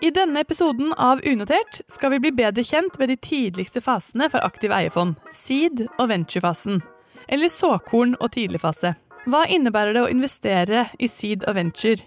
I 0.00 0.08
denne 0.10 0.40
episoden 0.40 0.94
av 0.96 1.20
Unotert 1.28 1.82
skal 1.92 2.14
vi 2.14 2.18
bli 2.24 2.30
bedre 2.32 2.62
kjent 2.64 2.94
med 2.98 3.10
de 3.12 3.18
tidligste 3.20 3.82
fasene 3.84 4.30
for 4.32 4.40
aktiv 4.40 4.72
eierfond, 4.72 5.18
seed- 5.36 5.82
og 5.98 6.08
venturefasen. 6.08 6.80
Eller 7.28 7.52
såkorn- 7.52 8.16
og 8.16 8.30
tidligfase. 8.32 8.94
Hva 9.28 9.42
innebærer 9.44 9.92
det 9.92 10.04
å 10.06 10.08
investere 10.08 10.86
i 10.98 11.06
seed 11.06 11.44
og 11.44 11.54
venture? 11.58 12.00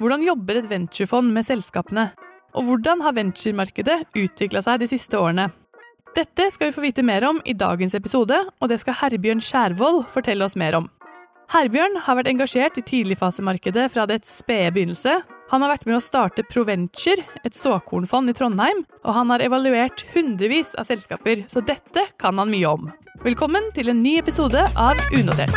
Hvordan 0.00 0.24
jobber 0.26 0.58
et 0.58 0.66
venturefond 0.72 1.30
med 1.32 1.46
selskapene? 1.46 2.08
Og 2.58 2.66
hvordan 2.66 3.04
har 3.06 3.14
venturemarkedet 3.14 4.00
utvikla 4.16 4.64
seg 4.66 4.82
de 4.82 4.90
siste 4.90 5.14
årene? 5.14 5.46
Dette 6.16 6.50
skal 6.50 6.72
vi 6.72 6.74
få 6.74 6.82
vite 6.82 7.06
mer 7.06 7.28
om 7.28 7.38
i 7.44 7.54
dagens 7.54 7.94
episode, 7.94 8.42
og 8.60 8.68
det 8.68 8.80
skal 8.80 8.98
Herbjørn 9.04 9.44
Skjærvold 9.44 10.08
fortelle 10.10 10.42
oss 10.42 10.58
mer 10.58 10.74
om. 10.74 10.90
Herbjørn 11.54 12.00
har 12.02 12.18
vært 12.18 12.32
engasjert 12.32 12.78
i 12.80 12.82
tidligfasemarkedet 12.82 13.86
fra 13.94 14.06
dets 14.10 14.34
spede 14.42 14.72
begynnelse. 14.74 15.20
Han 15.46 15.62
har 15.62 15.70
vært 15.70 15.84
med 15.86 15.94
å 15.94 16.02
starte 16.02 16.42
Proventure, 16.50 17.22
et 17.46 17.54
såkornfond 17.54 18.32
i 18.32 18.34
Trondheim, 18.34 18.80
og 19.06 19.12
han 19.14 19.30
har 19.30 19.44
evaluert 19.46 20.02
hundrevis 20.10 20.72
av 20.74 20.88
selskaper, 20.88 21.44
så 21.46 21.62
dette 21.62 22.02
kan 22.18 22.34
han 22.42 22.50
mye 22.50 22.66
om. 22.66 22.88
Velkommen 23.22 23.70
til 23.76 23.92
en 23.92 24.02
ny 24.02 24.16
episode 24.18 24.64
av 24.74 24.98
Unotert. 25.14 25.54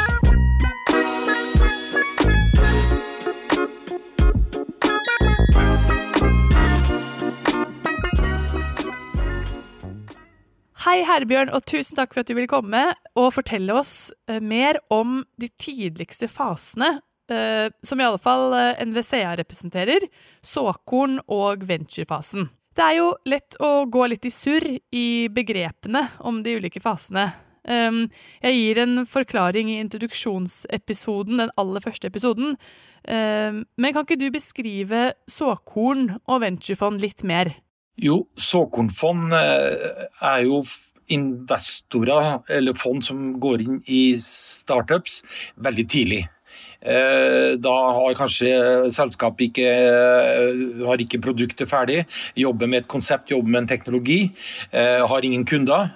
Hei, 10.86 11.02
Herbjørn, 11.06 11.50
og 11.50 11.66
tusen 11.66 11.98
takk 11.98 12.14
for 12.14 12.22
at 12.22 12.30
du 12.30 12.38
ville 12.38 12.50
komme 12.50 12.92
og 13.18 13.34
fortelle 13.34 13.74
oss 13.82 14.12
eh, 14.30 14.38
mer 14.38 14.78
om 14.94 15.24
de 15.42 15.50
tidligste 15.58 16.30
fasene, 16.30 17.00
eh, 17.32 17.68
som 17.86 18.00
i 18.00 18.06
alle 18.06 18.22
fall 18.22 18.54
eh, 18.58 18.82
NVCA 18.86 19.36
representerer, 19.40 20.08
såkorn- 20.46 21.22
og 21.28 21.66
venturefasen. 21.70 22.50
Det 22.76 22.86
er 22.86 22.98
jo 23.00 23.14
lett 23.28 23.58
å 23.60 23.86
gå 23.92 24.08
litt 24.08 24.26
i 24.30 24.34
surr 24.34 24.66
i 24.96 25.08
begrepene 25.34 26.06
om 26.24 26.44
de 26.46 26.58
ulike 26.60 26.82
fasene. 26.84 27.32
Jeg 27.70 28.56
gir 28.56 28.80
en 28.82 29.02
forklaring 29.06 29.68
i 29.70 29.82
introduksjonsepisoden, 29.84 31.42
den 31.42 31.52
aller 31.60 31.84
første 31.84 32.08
episoden. 32.08 32.56
Men 33.04 33.92
kan 33.94 34.06
ikke 34.06 34.18
du 34.22 34.30
beskrive 34.32 35.02
såkorn 35.30 36.22
og 36.24 36.40
venturefond 36.46 37.04
litt 37.04 37.26
mer? 37.28 37.52
Jo, 38.00 38.22
såkornfond 38.40 39.34
eh, 39.36 40.06
er 40.24 40.44
jo 40.46 40.62
investorer, 41.12 42.40
eller 42.48 42.78
fond 42.78 43.04
som 43.04 43.34
går 43.42 43.64
inn 43.66 43.80
i 43.90 44.04
startups 44.24 45.20
veldig 45.60 45.86
tidlig. 45.90 46.22
Eh, 46.80 47.58
da 47.60 47.76
har 47.96 48.16
kanskje 48.16 48.52
selskapet 48.96 49.50
ikke, 49.50 49.68
har 50.88 51.02
ikke 51.04 51.22
produktet 51.24 51.68
ferdig, 51.68 52.06
jobber 52.40 52.72
med 52.72 52.84
et 52.84 52.92
konsept, 52.92 53.32
jobber 53.34 53.52
med 53.52 53.62
en 53.64 53.72
teknologi, 53.74 54.20
eh, 54.72 55.04
har 55.08 55.26
ingen 55.26 55.46
kunder. 55.46 55.92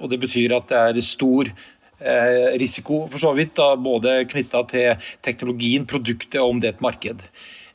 Og 0.00 0.10
det 0.10 0.20
betyr 0.20 0.56
at 0.56 0.68
det 0.68 0.78
er 0.78 1.00
stor 1.00 1.52
risiko 2.58 3.08
for 3.10 3.18
så 3.18 3.32
vidt, 3.34 3.58
både 3.82 4.24
knytta 4.30 4.62
til 4.70 5.08
teknologien, 5.22 5.86
produktet 5.86 6.38
og 6.38 6.50
om 6.50 6.60
det 6.60 6.68
er 6.68 6.76
et 6.76 6.82
marked. 6.82 7.24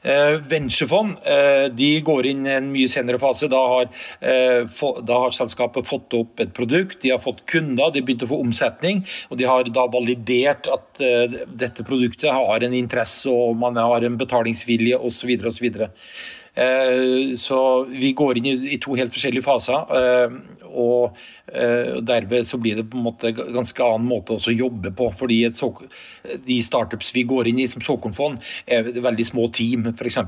Eh, 0.03 0.33
venturefond 0.51 1.15
eh, 1.23 1.69
de 1.71 1.89
går 2.03 2.27
inn 2.27 2.47
i 2.47 2.55
en 2.57 2.67
mye 2.73 2.89
senere 2.91 3.19
fase. 3.21 3.47
Da 3.51 3.61
har, 3.71 3.91
eh, 4.19 4.81
da 5.07 5.19
har, 5.23 5.35
selskapet 5.35 5.87
fått 5.87 6.15
opp 6.17 6.43
et 6.43 6.51
produkt, 6.55 6.99
de 7.01 7.13
har 7.13 7.21
fått 7.23 7.45
kunder, 7.47 7.91
de 7.91 8.01
har 8.01 8.07
begynt 8.07 8.25
å 8.27 8.31
få 8.33 8.41
omsetning. 8.43 9.03
Og 9.31 9.39
de 9.39 9.47
har 9.47 9.69
da 9.71 9.87
validert 9.87 10.67
at 10.71 10.99
dette 10.99 11.85
produktet 11.87 12.33
har 12.35 12.63
en 12.63 12.75
interesse 12.75 13.31
og 13.31 13.55
man 13.57 13.79
har 13.79 14.03
en 14.03 14.17
betalingsvilje 14.19 14.99
osv. 14.99 15.31
osv. 15.47 15.79
Så 17.39 17.59
vi 17.89 18.11
går 18.13 18.37
inn 18.37 18.49
i 18.69 18.77
to 18.81 18.93
helt 18.99 19.15
forskjellige 19.15 19.45
faser. 19.47 19.87
Og 20.69 21.17
derved 21.45 22.47
så 22.47 22.57
blir 22.57 22.77
det 22.79 22.85
på 22.89 22.97
en 22.97 23.03
måte 23.03 23.33
ganske 23.35 23.83
annen 23.83 24.07
måte 24.07 24.37
å 24.37 24.53
jobbe 24.53 24.93
på. 24.95 25.09
fordi 25.11 25.41
De 26.45 26.61
startups 26.63 27.11
vi 27.13 27.23
går 27.23 27.47
inn 27.47 27.59
i 27.59 27.67
som 27.67 27.81
såkornfond, 27.83 28.39
er 28.65 28.83
veldig 28.83 29.25
små 29.25 29.49
team, 29.51 29.87
f.eks. 29.91 30.19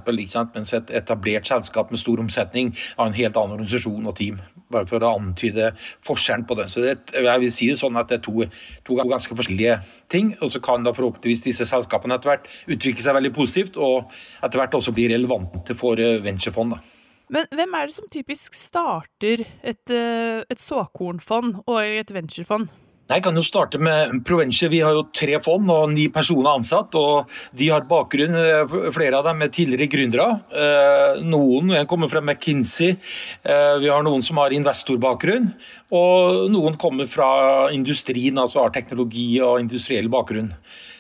Mens 0.54 0.74
et 0.74 0.92
etablert 0.92 1.48
selskap 1.48 1.92
med 1.92 2.00
stor 2.00 2.20
omsetning 2.20 2.76
har 2.98 3.08
en 3.08 3.16
helt 3.16 3.38
annen 3.38 3.56
organisasjon 3.56 4.06
og 4.06 4.16
team. 4.16 4.42
Bare 4.72 4.88
for 4.90 5.04
å 5.04 5.14
antyde 5.16 5.72
forskjellen 6.06 6.46
på 6.50 6.58
det. 6.60 6.70
Så 6.74 6.84
det, 6.84 6.98
jeg 7.14 7.44
vil 7.44 7.54
si 7.54 7.70
det 7.70 7.78
sånn 7.80 8.00
at 8.02 8.10
det 8.10 8.20
er 8.20 8.26
to, 8.26 8.50
to 8.88 8.98
ganske 9.00 9.38
forskjellige 9.38 9.80
ting. 10.12 10.34
Og 10.42 10.52
så 10.52 10.62
kan 10.64 10.84
da 10.84 10.94
forhåpentligvis 10.96 11.46
disse 11.46 11.70
selskapene 11.70 12.18
etter 12.18 12.34
hvert 12.34 12.50
utvikle 12.68 13.06
seg 13.06 13.18
veldig 13.20 13.34
positivt, 13.36 13.80
og 13.80 14.12
etter 14.44 14.62
hvert 14.62 14.78
også 14.82 14.96
bli 14.96 15.08
relevante 15.14 15.78
for 15.78 16.02
eh, 16.02 16.20
venturefond. 16.26 16.76
da. 16.76 16.95
Men 17.30 17.48
hvem 17.50 17.76
er 17.78 17.88
det 17.88 17.96
som 17.96 18.10
typisk 18.12 18.56
starter 18.58 19.46
et, 19.64 19.90
eh, 19.90 20.44
et 20.50 20.62
såkornfond 20.62 21.64
og 21.66 21.80
et 21.82 22.12
venturefond? 22.14 22.70
Jeg 23.06 23.22
kan 23.22 23.36
jo 23.38 23.44
starte 23.46 23.78
med 23.78 24.24
Provenche. 24.26 24.68
Vi 24.68 24.80
har 24.82 24.94
jo 24.94 25.04
tre 25.14 25.38
fond 25.40 25.70
og 25.70 25.92
ni 25.92 26.08
personer 26.10 26.56
ansatt. 26.58 26.96
og 26.96 27.30
De 27.54 27.68
har 27.70 27.82
bakgrunn, 27.82 28.34
eh, 28.34 28.92
flere 28.92 29.14
av 29.14 29.26
dem 29.26 29.44
er 29.44 29.50
tidligere 29.50 29.90
gründere. 29.90 30.42
Eh, 30.52 31.22
noen 31.22 31.86
kommer 31.86 32.10
fra 32.10 32.22
McKinsey. 32.22 32.98
Vi 33.44 33.88
har 33.88 34.02
noen 34.02 34.24
som 34.24 34.38
har 34.38 34.50
investorbakgrunn. 34.50 35.54
Og 35.92 36.50
noen 36.50 36.78
kommer 36.78 37.08
fra 37.08 37.70
industrien, 37.72 38.34
altså 38.38 38.64
har 38.64 38.72
teknologi 38.72 39.40
og 39.40 39.60
industriell 39.60 40.10
bakgrunn. 40.10 40.56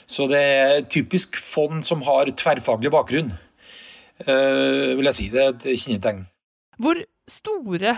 Så 0.07 0.29
det 0.29 0.37
er 0.37 0.81
typisk 0.83 1.35
fond 1.35 1.83
som 1.83 2.01
har 2.01 2.25
tverrfaglig 2.25 2.91
bakgrunn. 2.91 3.33
Uh, 4.23 4.95
vil 4.95 5.09
jeg 5.09 5.17
si. 5.17 5.29
Det 5.31 5.41
er 5.41 5.53
et 5.53 5.65
kjennetegn. 5.81 6.25
Hvor 6.79 6.99
store 7.27 7.95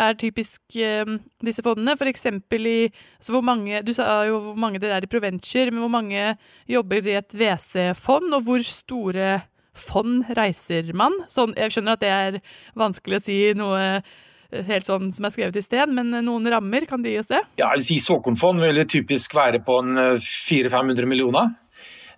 er 0.00 0.16
typisk 0.20 0.60
uh, 0.76 1.14
disse 1.44 1.64
fondene? 1.64 1.96
For 1.98 2.10
eksempel 2.10 2.68
i 2.68 2.80
altså 2.88 3.36
hvor 3.36 3.44
mange, 3.44 3.82
Du 3.86 3.92
sa 3.96 4.22
jo 4.28 4.40
hvor 4.50 4.58
mange 4.60 4.80
dere 4.82 4.98
er 4.98 5.06
i 5.06 5.10
Proventure, 5.10 5.70
men 5.70 5.84
hvor 5.84 5.94
mange 5.96 6.34
jobber 6.68 7.06
i 7.08 7.16
et 7.20 7.34
WC-fond? 7.34 8.34
Og 8.36 8.44
hvor 8.44 8.64
store 8.66 9.40
fond 9.72 10.26
reiser 10.36 10.92
man? 10.92 11.14
Sånn, 11.30 11.54
jeg 11.56 11.72
skjønner 11.72 11.96
at 11.96 12.04
det 12.04 12.10
er 12.10 12.40
vanskelig 12.76 13.20
å 13.20 13.24
si 13.24 13.38
noe 13.56 13.80
eh, 14.02 14.64
helt 14.66 14.88
sånn 14.88 15.08
som 15.14 15.24
er 15.24 15.32
skrevet 15.32 15.56
i 15.56 15.62
sted, 15.64 15.92
men 15.94 16.10
noen 16.26 16.48
rammer, 16.52 16.84
kan 16.90 17.00
du 17.00 17.08
gi 17.08 17.20
oss 17.20 17.30
det? 17.30 17.40
Ja, 17.54 17.70
jeg 17.70 17.80
vil 17.80 17.86
si 17.86 17.98
Såkornfond 18.02 18.60
vil 18.60 18.82
typisk 18.90 19.36
være 19.38 19.62
på 19.64 19.78
en 19.80 19.94
400-500 20.18 21.08
millioner. 21.08 21.54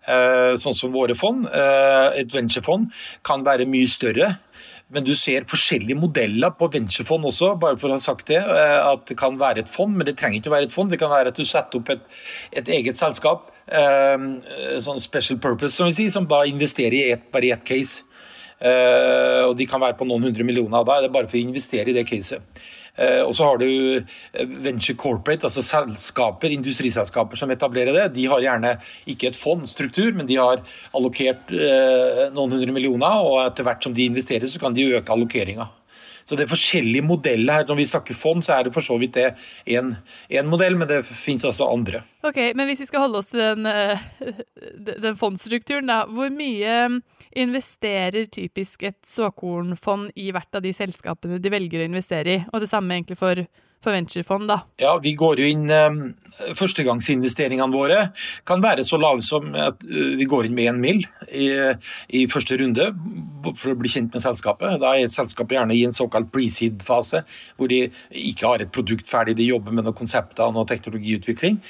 Eh, 0.03 0.55
sånn 0.59 0.75
som 0.75 0.95
våre 0.95 1.15
fond. 1.15 1.47
Eh, 1.47 2.23
et 2.23 2.33
venturefond 2.35 2.91
kan 3.27 3.45
være 3.47 3.69
mye 3.71 3.91
større. 3.91 4.37
Men 4.93 5.07
du 5.07 5.15
ser 5.17 5.47
forskjellige 5.49 5.97
modeller 5.97 6.53
på 6.59 6.69
venturefond 6.73 7.25
også, 7.31 7.55
bare 7.61 7.79
for 7.81 7.89
å 7.89 7.97
ha 7.97 8.03
sagt 8.03 8.27
det. 8.33 8.41
Eh, 8.43 8.79
at 8.83 9.07
det 9.09 9.17
kan 9.21 9.39
være 9.41 9.63
et 9.63 9.71
fond, 9.73 9.95
men 9.95 10.09
det 10.09 10.17
trenger 10.19 10.41
ikke 10.41 10.51
å 10.51 10.57
være 10.57 10.69
et 10.69 10.75
fond. 10.75 10.91
Det 10.91 11.01
kan 11.01 11.13
være 11.13 11.33
at 11.33 11.39
du 11.39 11.47
setter 11.47 11.79
opp 11.79 11.95
et, 11.95 12.03
et 12.53 12.69
eget 12.81 12.99
selskap, 12.99 13.49
sånn 14.83 14.99
special 15.01 15.39
purpose, 15.41 15.77
som 15.77 15.87
vi 15.87 15.95
sier, 15.95 16.11
som 16.11 16.27
da 16.29 16.43
investerer 16.51 16.97
i 16.99 17.13
et, 17.15 17.23
bare 17.33 17.47
i 17.47 17.53
ett 17.55 17.63
case. 17.65 18.03
Og 19.47 19.55
de 19.57 19.67
kan 19.71 19.81
være 19.81 19.97
på 19.97 20.05
noen 20.05 20.27
hundre 20.27 20.45
millioner. 20.45 20.83
Da 20.85 20.99
er 20.99 21.07
det 21.07 21.13
bare 21.15 21.31
for 21.31 21.39
å 21.39 21.45
investere 21.47 21.89
i 21.89 21.95
det 21.95 22.05
caset. 22.11 22.43
Eh, 22.99 23.23
og 23.25 23.33
så 23.37 23.47
har 23.49 23.61
du 23.61 23.69
eh, 23.97 24.49
venture 24.65 24.97
corporate, 25.01 25.49
altså 25.49 25.65
selskaper, 25.65 26.53
industriselskaper 26.53 27.41
som 27.41 27.53
etablerer 27.55 27.97
det. 27.97 28.09
De 28.19 28.27
har 28.29 28.45
gjerne 28.45 28.75
ikke 29.09 29.31
et 29.31 29.39
fondstruktur, 29.41 30.13
men 30.17 30.29
de 30.29 30.37
har 30.41 30.61
allokert 30.93 31.55
eh, 31.57 32.27
noen 32.35 32.59
hundre 32.59 32.75
millioner, 32.77 33.25
og 33.25 33.41
etter 33.47 33.69
hvert 33.69 33.85
som 33.85 33.97
de 33.97 34.11
investerer, 34.11 34.49
så 34.51 34.61
kan 34.61 34.77
de 34.77 34.91
øke 34.99 35.15
allokeringa. 35.15 35.71
Så 36.33 36.37
det 36.41 36.47
er 36.47 36.49
forskjellige 36.49 37.05
modeller 37.05 37.59
her. 37.59 37.67
Når 37.69 37.77
vi 37.77 37.85
snakker 37.91 38.17
fond, 38.17 38.41
så 38.41 38.55
er 38.57 38.65
det 38.65 38.71
for 38.73 38.81
så 38.81 38.95
vidt 38.97 39.19
det 39.19 39.35
én 39.69 40.49
modell, 40.49 40.79
men 40.81 40.89
det 40.89 41.03
finnes 41.05 41.45
altså 41.45 41.69
andre. 41.69 42.01
Ok, 42.25 42.39
Men 42.57 42.71
hvis 42.71 42.81
vi 42.81 42.87
skal 42.89 43.05
holde 43.05 43.21
oss 43.21 43.29
til 43.29 43.43
den, 43.43 43.69
den 45.05 45.19
fondstrukturen, 45.21 45.93
da. 45.93 46.07
Hvor 46.09 46.33
mye 46.33 47.03
investerer 47.37 48.25
typisk 48.33 48.87
et 48.89 48.97
såkornfond 49.05 50.17
i 50.17 50.31
hvert 50.33 50.57
av 50.57 50.65
de 50.65 50.73
selskapene 50.73 51.37
de 51.37 51.53
velger 51.53 51.85
å 51.85 51.91
investere 51.91 52.39
i. 52.39 52.41
Og 52.49 52.65
det 52.65 52.71
samme 52.73 52.97
egentlig 52.97 53.21
for, 53.21 53.45
for 53.83 53.95
venturefond, 53.95 54.49
da. 54.51 54.63
Ja, 54.81 54.97
vi 55.03 55.15
går 55.19 55.43
jo 55.43 55.49
inn 55.53 55.69
um, 55.71 56.03
Førstegangsinvesteringene 56.57 57.71
våre 57.71 57.99
kan 58.49 58.63
være 58.65 58.83
så 58.87 58.97
lave 58.99 59.23
som 59.27 59.53
at 59.59 59.85
uh, 59.85 60.15
vi 60.19 60.27
går 60.29 60.49
inn 60.49 60.57
med 60.57 60.71
én 60.73 60.81
mil 60.83 61.03
i, 61.29 61.49
i, 62.09 62.25
første 62.33 62.57
runde 62.59 62.89
for 63.61 63.75
å 63.75 63.79
bli 63.79 63.93
kjent 63.93 64.15
med 64.15 64.25
selskapet. 64.25 64.81
Da 64.83 64.95
er 64.95 65.07
et 65.07 65.15
selskap 65.15 65.53
gjerne 65.53 65.77
i 65.77 65.85
en 65.87 65.97
såkalt 65.97 66.33
pre-seed-fase, 66.33 67.23
hvor 67.59 67.71
de 67.71 67.85
ikke 68.25 68.49
har 68.49 68.65
et 68.65 68.75
produkt 68.75 69.11
ferdig, 69.11 69.37
de 69.39 69.51
jobber 69.51 69.75
med 69.75 69.87
noen 69.87 69.99
konsepter 69.99 70.49
og 70.49 70.57
noe 70.57 70.69
teknologiutvikling. 70.71 71.61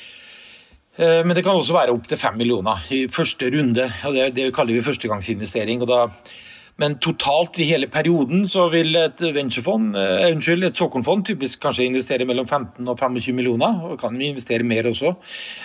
Eh, 0.97 1.21
men 1.25 1.37
det 1.37 1.45
kan 1.45 1.57
også 1.57 1.73
være 1.77 1.95
opptil 1.95 2.21
fem 2.21 2.37
millioner 2.37 2.85
i 2.93 3.07
første 3.09 3.49
runde. 3.55 3.89
og 4.05 4.15
det, 4.15 4.35
det, 4.37 4.55
kaller 4.55 4.75
vi 4.75 4.83
førstegangsinvestering. 4.85 5.83
og 5.83 5.89
da 5.89 6.07
Men 6.81 6.97
totalt 7.05 7.59
i 7.61 7.67
hele 7.69 7.89
perioden 7.93 8.47
så 8.49 8.65
vil 8.73 8.97
et 8.97 9.21
venturefond, 9.21 9.97
eh, 9.99 10.31
unnskyld, 10.33 10.65
et 10.67 10.79
såkornfond 10.79 11.27
typisk 11.29 11.61
kanskje 11.63 11.87
investere 11.87 12.27
mellom 12.29 12.47
15 12.47 12.89
og 12.89 12.99
25 12.99 13.37
millioner, 13.37 13.79
og 13.91 14.01
kan 14.01 14.17
investere 14.17 14.65
mer 14.65 14.89
også. 14.91 15.15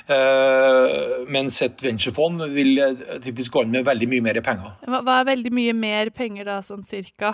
Eh, 0.09 1.25
mens 1.31 1.61
et 1.61 1.83
venturefond 1.83 2.43
vil 2.53 2.79
eh, 2.83 3.19
typisk 3.23 3.55
gå 3.55 3.63
inn 3.63 3.71
med 3.71 3.87
veldig 3.87 4.09
mye 4.13 4.25
mer 4.27 4.41
penger. 4.45 4.75
Hva, 4.87 5.19
er 5.19 5.31
veldig 5.31 5.53
mye 5.55 5.73
mer 5.73 6.11
penger 6.15 6.49
da, 6.49 6.59
sånn 6.65 6.83
cirka? 6.87 7.33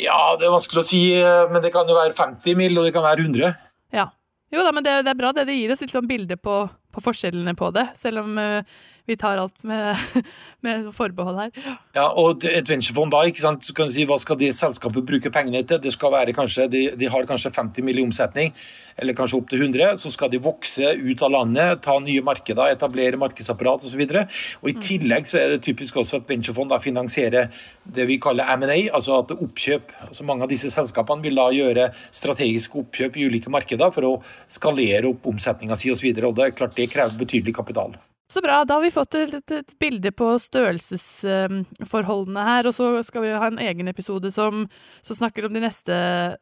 Ja, 0.00 0.34
det 0.40 0.48
er 0.48 0.56
vanskelig 0.56 0.84
å 0.84 0.88
si, 0.88 1.04
eh, 1.20 1.44
men 1.52 1.62
det 1.64 1.74
kan 1.74 1.88
jo 1.88 1.98
være 1.98 2.16
50 2.16 2.58
mill., 2.58 2.78
og 2.78 2.88
det 2.88 2.94
kan 2.96 3.06
være 3.06 3.28
100. 3.28 3.54
Ja. 3.94 4.08
Jo 4.54 4.62
da, 4.62 4.72
men 4.72 4.84
det, 4.86 5.00
det 5.04 5.12
er 5.12 5.18
bra 5.18 5.32
det. 5.34 5.48
Det 5.48 5.56
gir 5.56 5.72
oss 5.74 5.82
litt 5.82 5.92
sånn 5.92 6.08
bilde 6.08 6.36
på, 6.38 6.62
på 6.94 7.02
forskjellene 7.04 7.56
på 7.58 7.70
det, 7.74 7.88
selv 7.98 8.22
om 8.22 8.38
uh, 8.38 8.76
vi 9.06 9.16
tar 9.16 9.36
alt 9.36 9.62
med, 9.62 9.96
med, 10.64 10.86
forbehold 10.96 11.36
her. 11.36 11.50
Ja, 11.96 12.06
og 12.08 12.44
et 12.48 12.68
venturefond 12.70 13.12
da, 13.12 13.24
ikke 13.28 13.42
sant, 13.42 13.66
så 13.66 13.76
kan 13.76 13.90
du 13.90 13.94
si 13.94 14.06
hva 14.08 14.16
skal 14.20 14.38
de 14.40 14.48
selskapet 14.56 15.04
bruke 15.04 15.32
pengene 15.32 15.60
til? 15.68 15.82
Det 15.82 15.92
skal 15.92 16.14
være 16.14 16.32
kanskje, 16.36 16.68
de, 16.72 16.86
de 16.96 17.10
har 17.12 17.28
kanskje 17.28 17.52
50 17.52 17.84
mill. 17.84 18.00
i 18.00 18.04
omsetning, 18.04 18.54
eller 18.98 19.14
kanskje 19.14 19.38
opp 19.38 19.50
til 19.50 19.60
100. 19.62 19.98
Så 20.00 20.10
skal 20.14 20.32
de 20.32 20.40
vokse 20.42 20.94
ut 20.96 21.22
av 21.22 21.30
landet, 21.34 21.82
ta 21.84 21.98
nye 22.00 22.22
markeder, 22.24 22.72
etablere 22.74 23.20
markedsapparat 23.20 23.84
osv. 23.86 24.02
I 24.02 24.74
tillegg 24.82 25.28
så 25.30 25.38
er 25.42 25.54
det 25.54 25.62
typisk 25.66 26.00
også 26.00 26.22
at 26.22 26.30
venturefond 26.30 26.72
da 26.72 26.80
finansierer 26.82 27.52
det 27.84 28.08
vi 28.08 28.18
kaller 28.22 28.48
M&A, 28.56 28.78
altså 28.94 29.20
at 29.20 29.34
oppkjøp. 29.36 29.92
altså 30.08 30.26
Mange 30.26 30.46
av 30.46 30.52
disse 30.52 30.72
selskapene 30.72 31.22
vil 31.26 31.38
da 31.38 31.50
gjøre 31.54 31.90
strategiske 32.08 32.80
oppkjøp 32.82 33.20
i 33.20 33.28
ulike 33.28 33.52
markeder 33.52 33.92
for 33.94 34.08
å 34.08 34.14
skalere 34.48 35.12
opp 35.12 35.28
omsetninga 35.28 35.76
si 35.78 35.92
osv. 35.92 36.08
Det 36.14 36.48
er 36.48 36.56
klart 36.56 36.74
det 36.78 36.83
krever 36.90 37.18
betydelig 37.20 37.54
kapital. 37.56 37.94
Så 38.30 38.40
bra. 38.40 38.64
Da 38.64 38.74
har 38.74 38.82
vi 38.82 38.90
fått 38.90 39.14
et, 39.14 39.50
et 39.52 39.78
bilde 39.78 40.10
på 40.16 40.38
størrelsesforholdene 40.40 42.44
her. 42.46 42.66
Og 42.66 42.74
så 42.74 43.02
skal 43.04 43.22
vi 43.26 43.32
ha 43.36 43.46
en 43.50 43.58
egen 43.62 43.88
episode 43.90 44.30
som, 44.32 44.68
som 45.04 45.16
snakker 45.18 45.44
om 45.46 45.54
den 45.54 45.62
neste, 45.66 45.94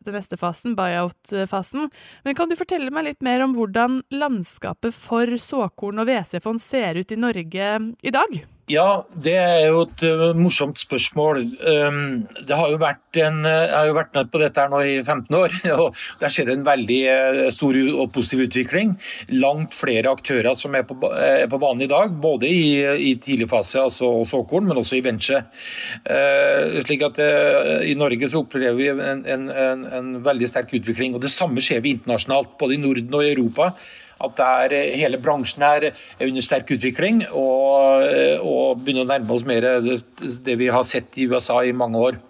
neste 0.07 0.37
fasen, 0.41 0.77
buyout-fasen. 0.79 1.91
Men 2.25 2.35
kan 2.39 2.49
du 2.49 2.57
fortelle 2.57 2.91
meg 2.95 3.05
litt 3.11 3.23
mer 3.27 3.43
om 3.45 3.55
hvordan 3.59 4.03
landskapet 4.15 4.95
for 4.95 5.27
såkorn 5.37 5.99
og 6.01 6.09
WC-fond 6.09 6.61
ser 6.63 6.95
ut 7.03 7.13
i 7.13 7.19
Norge 7.19 7.67
i 8.01 8.11
dag? 8.15 8.31
Ja, 8.73 9.03
det 9.13 9.35
er 9.37 9.67
jo 9.69 9.83
et 9.85 10.03
uh, 10.07 10.31
morsomt 10.39 10.81
spørsmål. 10.81 11.43
Um, 11.67 12.23
det 12.47 12.57
har 12.57 12.71
jo 12.73 12.79
vært 12.81 13.19
en, 13.21 13.43
jeg 13.45 13.73
har 13.75 13.89
jo 13.91 13.97
vært 13.99 14.15
med 14.17 14.31
på 14.33 14.41
dette 14.41 14.63
her 14.63 14.71
nå 14.73 14.81
i 14.87 14.95
15 15.03 15.37
år, 15.37 15.57
og 15.83 15.99
der 16.23 16.33
skjer 16.33 16.53
en 16.55 16.65
veldig 16.65 17.01
uh, 17.11 17.41
stor 17.53 17.77
og 17.93 18.13
positiv 18.15 18.47
utvikling. 18.47 18.95
Langt 19.35 19.77
flere 19.77 20.13
aktører 20.15 20.57
som 20.59 20.77
er 20.79 20.87
på, 20.89 20.97
er 21.13 21.45
på 21.53 21.61
banen 21.61 21.85
i 21.85 21.91
dag, 21.91 22.15
både 22.23 22.49
i, 22.49 22.63
i 23.11 23.15
tidlig 23.21 23.51
fase, 23.53 23.83
altså 23.83 24.15
såkorn, 24.31 24.71
men 24.71 24.81
også 24.81 24.97
i 24.99 25.05
venture. 25.05 25.43
slik 26.87 27.03
at 27.05 27.19
I 27.85 27.95
Norge 27.99 28.29
så 28.31 28.43
opplever 28.43 28.79
vi 28.79 28.89
en, 28.93 29.25
en, 29.27 29.49
en 29.99 30.13
veldig 30.25 30.49
sterk 30.49 30.73
utvikling. 30.79 31.17
og 31.17 31.25
Det 31.25 31.33
samme 31.33 31.63
skjer 31.65 31.83
vi 31.85 31.97
internasjonalt, 31.97 32.57
både 32.61 32.79
i 32.79 32.83
Norden 32.83 33.19
og 33.19 33.27
i 33.27 33.35
Europa 33.35 33.73
at 34.27 34.43
er, 34.47 34.75
eh, 34.79 34.97
hele 35.01 35.21
bransjen 35.23 35.65
er, 35.67 35.93
under 36.21 36.45
sterk 36.45 36.71
utvikling 36.75 37.23
og, 37.31 38.03
eh, 38.07 38.39
og 38.41 38.83
begynner 38.83 39.07
å 39.07 39.11
nærme 39.13 39.35
oss 39.35 39.47
mer 39.49 39.61
det, 39.85 40.01
det 40.45 40.59
vi 40.61 40.71
har 40.73 40.85
sett 40.89 41.19
i 41.19 41.29
USA 41.31 41.61
i 41.63 41.73
mange 41.77 41.99
år. 41.99 42.21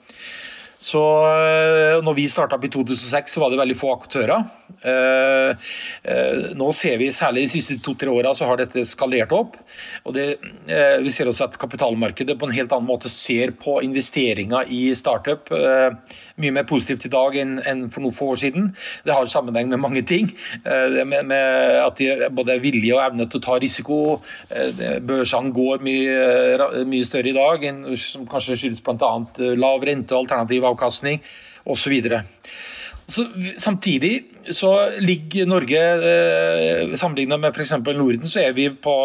Så 0.82 1.00
eh, 1.30 2.00
når 2.02 2.16
vi 2.16 2.26
starta 2.30 2.58
opp 2.58 2.64
i 2.66 2.72
2006, 2.72 3.36
så 3.36 3.42
var 3.42 3.52
det 3.52 3.60
veldig 3.60 3.78
få 3.78 3.92
aktører. 3.94 4.48
Nå 6.58 6.68
ser 6.76 6.96
vi 7.00 7.10
særlig 7.14 7.46
de 7.46 7.52
siste 7.52 7.76
to-tre 7.82 8.10
åra 8.12 8.32
så 8.34 8.48
har 8.48 8.60
dette 8.60 8.84
skalert 8.88 9.32
opp. 9.36 9.56
og 10.04 10.14
det, 10.16 10.26
Vi 11.02 11.10
ser 11.14 11.30
også 11.30 11.44
at 11.48 11.58
kapitalmarkedet 11.58 12.38
på 12.38 12.48
en 12.48 12.56
helt 12.56 12.72
annen 12.72 12.88
måte 12.88 13.10
ser 13.12 13.54
på 13.58 13.80
investeringer 13.84 14.70
i 14.72 14.94
startup 14.98 15.50
mye 16.40 16.54
mer 16.54 16.66
positivt 16.68 17.06
i 17.06 17.12
dag 17.12 17.36
enn, 17.40 17.86
for 17.92 18.04
noen 18.04 18.16
få 18.16 18.32
år 18.34 18.40
siden. 18.44 18.70
Det 19.04 19.14
har 19.14 19.28
sammenheng 19.30 19.70
med 19.72 19.82
mange 19.82 20.02
ting. 20.08 20.32
Eh, 20.64 21.02
med, 21.04 21.26
med 21.28 21.78
at 21.82 22.00
de 22.00 22.30
både 22.32 22.56
er 22.56 22.64
villige 22.64 22.96
og 22.96 23.04
evne 23.04 23.28
til 23.28 23.42
å 23.42 23.46
ta 23.46 23.58
risiko. 23.62 24.00
Eh, 24.50 24.98
børsene 25.04 25.54
går 25.54 25.84
mye, 25.84 26.84
mye 26.88 27.08
større 27.08 27.32
i 27.32 27.36
dag, 27.36 27.68
som 28.00 28.26
kanskje 28.30 28.58
skyldes 28.64 28.84
bl.a. 28.84 29.14
Eh, 29.38 29.56
lav 29.58 29.84
rente 29.86 30.16
og 30.16 30.24
alternativ 30.24 30.68
avkastning 30.72 31.22
osv. 31.68 31.98
Så, 33.12 33.26
samtidig 33.60 34.14
så 34.56 34.72
ligger 35.04 35.46
Norge, 35.46 35.80
sammenlignet 36.96 37.40
med 37.42 37.52
f.eks. 37.52 37.74
Norden, 37.92 38.24
så 38.24 38.40
er 38.40 38.54
vi 38.56 38.70
på 38.72 38.96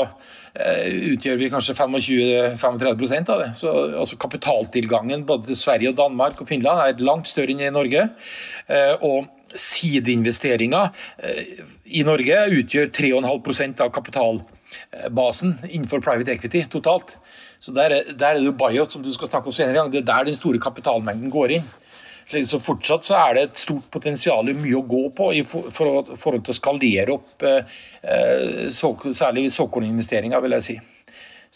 Eh, 0.57 0.87
utgjør 1.13 1.35
vi 1.37 1.49
kanskje 1.53 1.75
25-35% 1.77 3.29
av 3.29 3.41
det. 3.43 3.49
Så 3.59 3.71
altså 4.01 4.17
Kapitaltilgangen 4.17 5.25
både 5.27 5.51
til 5.51 5.59
Sverige, 5.59 5.91
og 5.91 5.99
Danmark 5.99 6.41
og 6.41 6.49
Finland 6.49 6.81
er 6.81 7.03
langt 7.05 7.29
større 7.29 7.53
enn 7.53 7.61
i 7.61 7.73
Norge. 7.73 8.07
Eh, 8.65 8.95
og 9.05 9.27
sideinvesteringer 9.53 10.89
eh, 11.21 11.61
i 11.99 12.01
Norge 12.07 12.41
utgjør 12.57 12.89
3,5% 12.89 13.85
av 13.85 13.93
kapitalbasen 13.93 15.59
innenfor 15.69 16.01
private 16.01 16.33
equity 16.33 16.65
totalt. 16.73 17.17
Så 17.59 17.73
Der 17.73 17.93
er, 17.93 18.13
der 18.13 18.27
er 18.27 18.39
det 18.39 18.45
jo 18.45 18.57
buyout, 18.57 18.91
som 18.91 19.03
du 19.03 19.11
skal 19.13 19.29
snakke 19.29 19.49
om 19.49 19.53
senere. 19.53 19.89
Det 19.91 20.01
er 20.01 20.09
der 20.09 20.25
den 20.25 20.35
store 20.37 20.59
kapitalmengden 20.59 21.29
går 21.33 21.57
inn. 21.59 21.69
Så 22.27 22.59
Fortsatt 22.59 23.07
så 23.07 23.15
er 23.21 23.37
det 23.37 23.43
et 23.45 23.61
stort 23.61 23.87
potensial, 23.91 24.49
mye 24.59 24.75
å 24.75 24.83
gå 24.83 25.05
på 25.15 25.29
i 25.37 25.45
forhold 25.47 26.41
til 26.43 26.51
å 26.51 26.57
skalere 26.57 27.15
opp 27.15 27.45
eh, 27.47 28.67
særlig 28.67 29.47
såkorninvesteringer, 29.55 30.43
vil 30.43 30.57
jeg 30.57 30.65
si. 30.65 30.75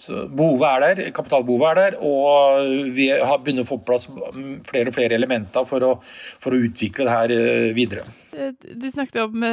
Så 0.01 0.23
Behovet 0.31 0.69
er 0.69 0.83
der, 0.85 1.09
kapitalbehovet 1.13 1.67
er 1.67 1.79
der, 1.81 1.97
og 1.99 2.93
vi 2.95 3.09
har 3.11 3.41
begynt 3.43 3.65
å 3.65 3.67
få 3.67 3.81
på 3.81 3.89
plass 3.91 4.07
flere 4.69 4.87
og 4.89 4.95
flere 4.95 5.17
elementer 5.19 5.67
for 5.67 5.83
å, 5.83 5.91
for 6.41 6.55
å 6.55 6.61
utvikle 6.69 7.09
det 7.09 7.17
her 7.17 7.33
eh, 7.35 7.67
videre. 7.75 8.07
Eh, 8.31 8.55
du 8.55 8.87
snakket 8.93 9.25
om 9.25 9.43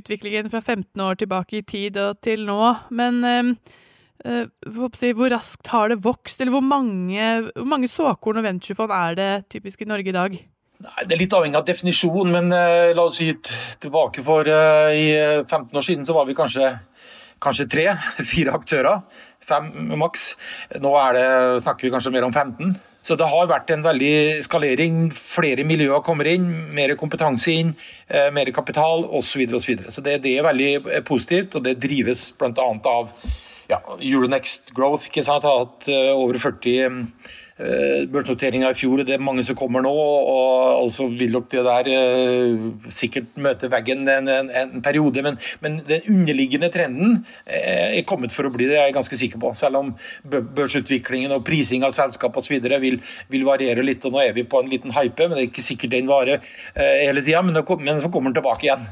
utviklingen 0.00 0.50
fra 0.50 0.64
15 0.64 1.06
år 1.06 1.22
tilbake 1.22 1.60
i 1.60 1.68
tid 1.76 2.02
og 2.02 2.18
til 2.26 2.42
nå. 2.50 2.74
men 2.90 3.54
hvor 4.20 5.30
raskt 5.32 5.70
har 5.72 5.88
det 5.92 6.02
vokst, 6.04 6.40
eller 6.40 6.52
hvor 6.52 6.64
mange, 6.64 7.50
hvor 7.54 7.68
mange 7.68 7.88
såkorn 7.88 8.40
og 8.40 8.44
venturefond 8.44 8.92
er 8.92 9.14
det 9.16 9.30
typisk 9.52 9.82
i 9.82 9.88
Norge 9.88 10.12
i 10.12 10.16
dag? 10.16 10.40
Nei, 10.80 11.04
Det 11.04 11.16
er 11.16 11.20
litt 11.20 11.34
avhengig 11.36 11.58
av 11.58 11.66
definisjon, 11.68 12.30
men 12.32 12.52
uh, 12.54 12.92
la 12.96 13.04
oss 13.04 13.18
si 13.20 13.28
tilbake 13.82 14.24
for 14.24 14.48
uh, 14.48 14.92
i 14.96 15.10
15 15.44 15.76
år 15.76 15.84
siden 15.84 16.06
så 16.08 16.16
var 16.16 16.28
vi 16.28 16.36
kanskje, 16.36 16.70
kanskje 17.42 17.68
tre, 17.68 17.88
fire 18.32 18.54
aktører. 18.56 19.02
Fem 19.50 19.68
maks. 19.98 20.34
Nå 20.80 20.94
det, 21.16 21.26
snakker 21.64 21.88
vi 21.88 21.92
kanskje 21.92 22.12
mer 22.14 22.28
om 22.28 22.32
15. 22.32 22.78
Så 23.04 23.16
det 23.16 23.28
har 23.32 23.48
vært 23.48 23.72
en 23.72 23.84
veldig 23.84 24.40
skalering. 24.44 24.98
Flere 25.16 25.64
miljøer 25.66 26.04
kommer 26.04 26.28
inn, 26.28 26.46
mer 26.76 26.92
kompetanse 27.00 27.54
inn, 27.56 27.72
mer 28.36 28.50
kapital 28.54 29.06
osv. 29.08 29.24
Så, 29.24 29.40
videre, 29.40 29.56
og 29.56 29.64
så, 29.64 29.72
videre. 29.72 29.94
så 29.96 30.04
det, 30.04 30.18
det 30.26 30.34
er 30.36 30.44
veldig 30.44 31.00
positivt, 31.08 31.56
og 31.56 31.64
det 31.64 31.78
drives 31.80 32.28
bl.a. 32.38 32.68
av 32.92 33.08
ja, 33.70 33.78
Euronext 34.00 34.72
Growth 34.76 35.10
ikke 35.10 35.24
sant, 35.26 35.46
har 35.46 35.62
hatt 35.64 35.86
uh, 35.90 36.10
over 36.16 36.38
40 36.42 36.88
um, 36.88 36.98
uh, 37.60 38.02
børsnoteringer 38.10 38.72
i 38.72 38.78
fjor. 38.78 39.04
Det 39.06 39.14
er 39.14 39.22
mange 39.22 39.44
som 39.46 39.58
kommer 39.58 39.84
nå, 39.84 39.92
og 39.92 40.80
altså 40.80 41.06
vil 41.12 41.36
nok 41.36 41.46
det 41.52 41.62
der 41.66 41.90
uh, 41.92 42.66
sikkert 42.94 43.30
møte 43.40 43.70
veggen 43.72 44.02
en, 44.10 44.30
en, 44.32 44.50
en 44.62 44.84
periode. 44.84 45.22
Men, 45.26 45.38
men, 45.62 45.80
den 45.86 46.08
underliggende 46.10 46.72
trenden 46.74 47.22
er 47.46 48.02
kommet 48.08 48.34
for 48.34 48.48
å 48.48 48.52
bli, 48.54 48.68
det 48.70 48.78
er 48.78 48.88
jeg 48.88 48.98
ganske 48.98 49.20
sikker 49.22 49.42
på. 49.42 49.54
Selv 49.58 49.82
om 49.82 49.94
børsutviklingen 50.26 51.34
og 51.36 51.46
prising 51.46 51.86
av 51.86 51.96
selskap 51.96 52.36
osv. 52.40 52.58
Vil, 52.82 53.00
vil 53.30 53.48
variere 53.48 53.86
litt. 53.86 54.04
og 54.06 54.16
Nå 54.16 54.24
er 54.24 54.36
vi 54.36 54.46
på 54.48 54.62
en 54.62 54.70
liten 54.72 54.94
hype, 54.96 55.28
men 55.28 55.38
det 55.38 55.46
er 55.46 55.50
ikke 55.52 55.68
sikkert 55.70 55.94
den 55.94 56.10
varer 56.10 56.44
hele 56.74 57.22
tida. 57.22 57.42
Men, 57.44 57.60
men 57.84 58.02
så 58.02 58.10
kommer 58.12 58.32
den 58.32 58.40
tilbake 58.40 58.66
igjen. 58.66 58.86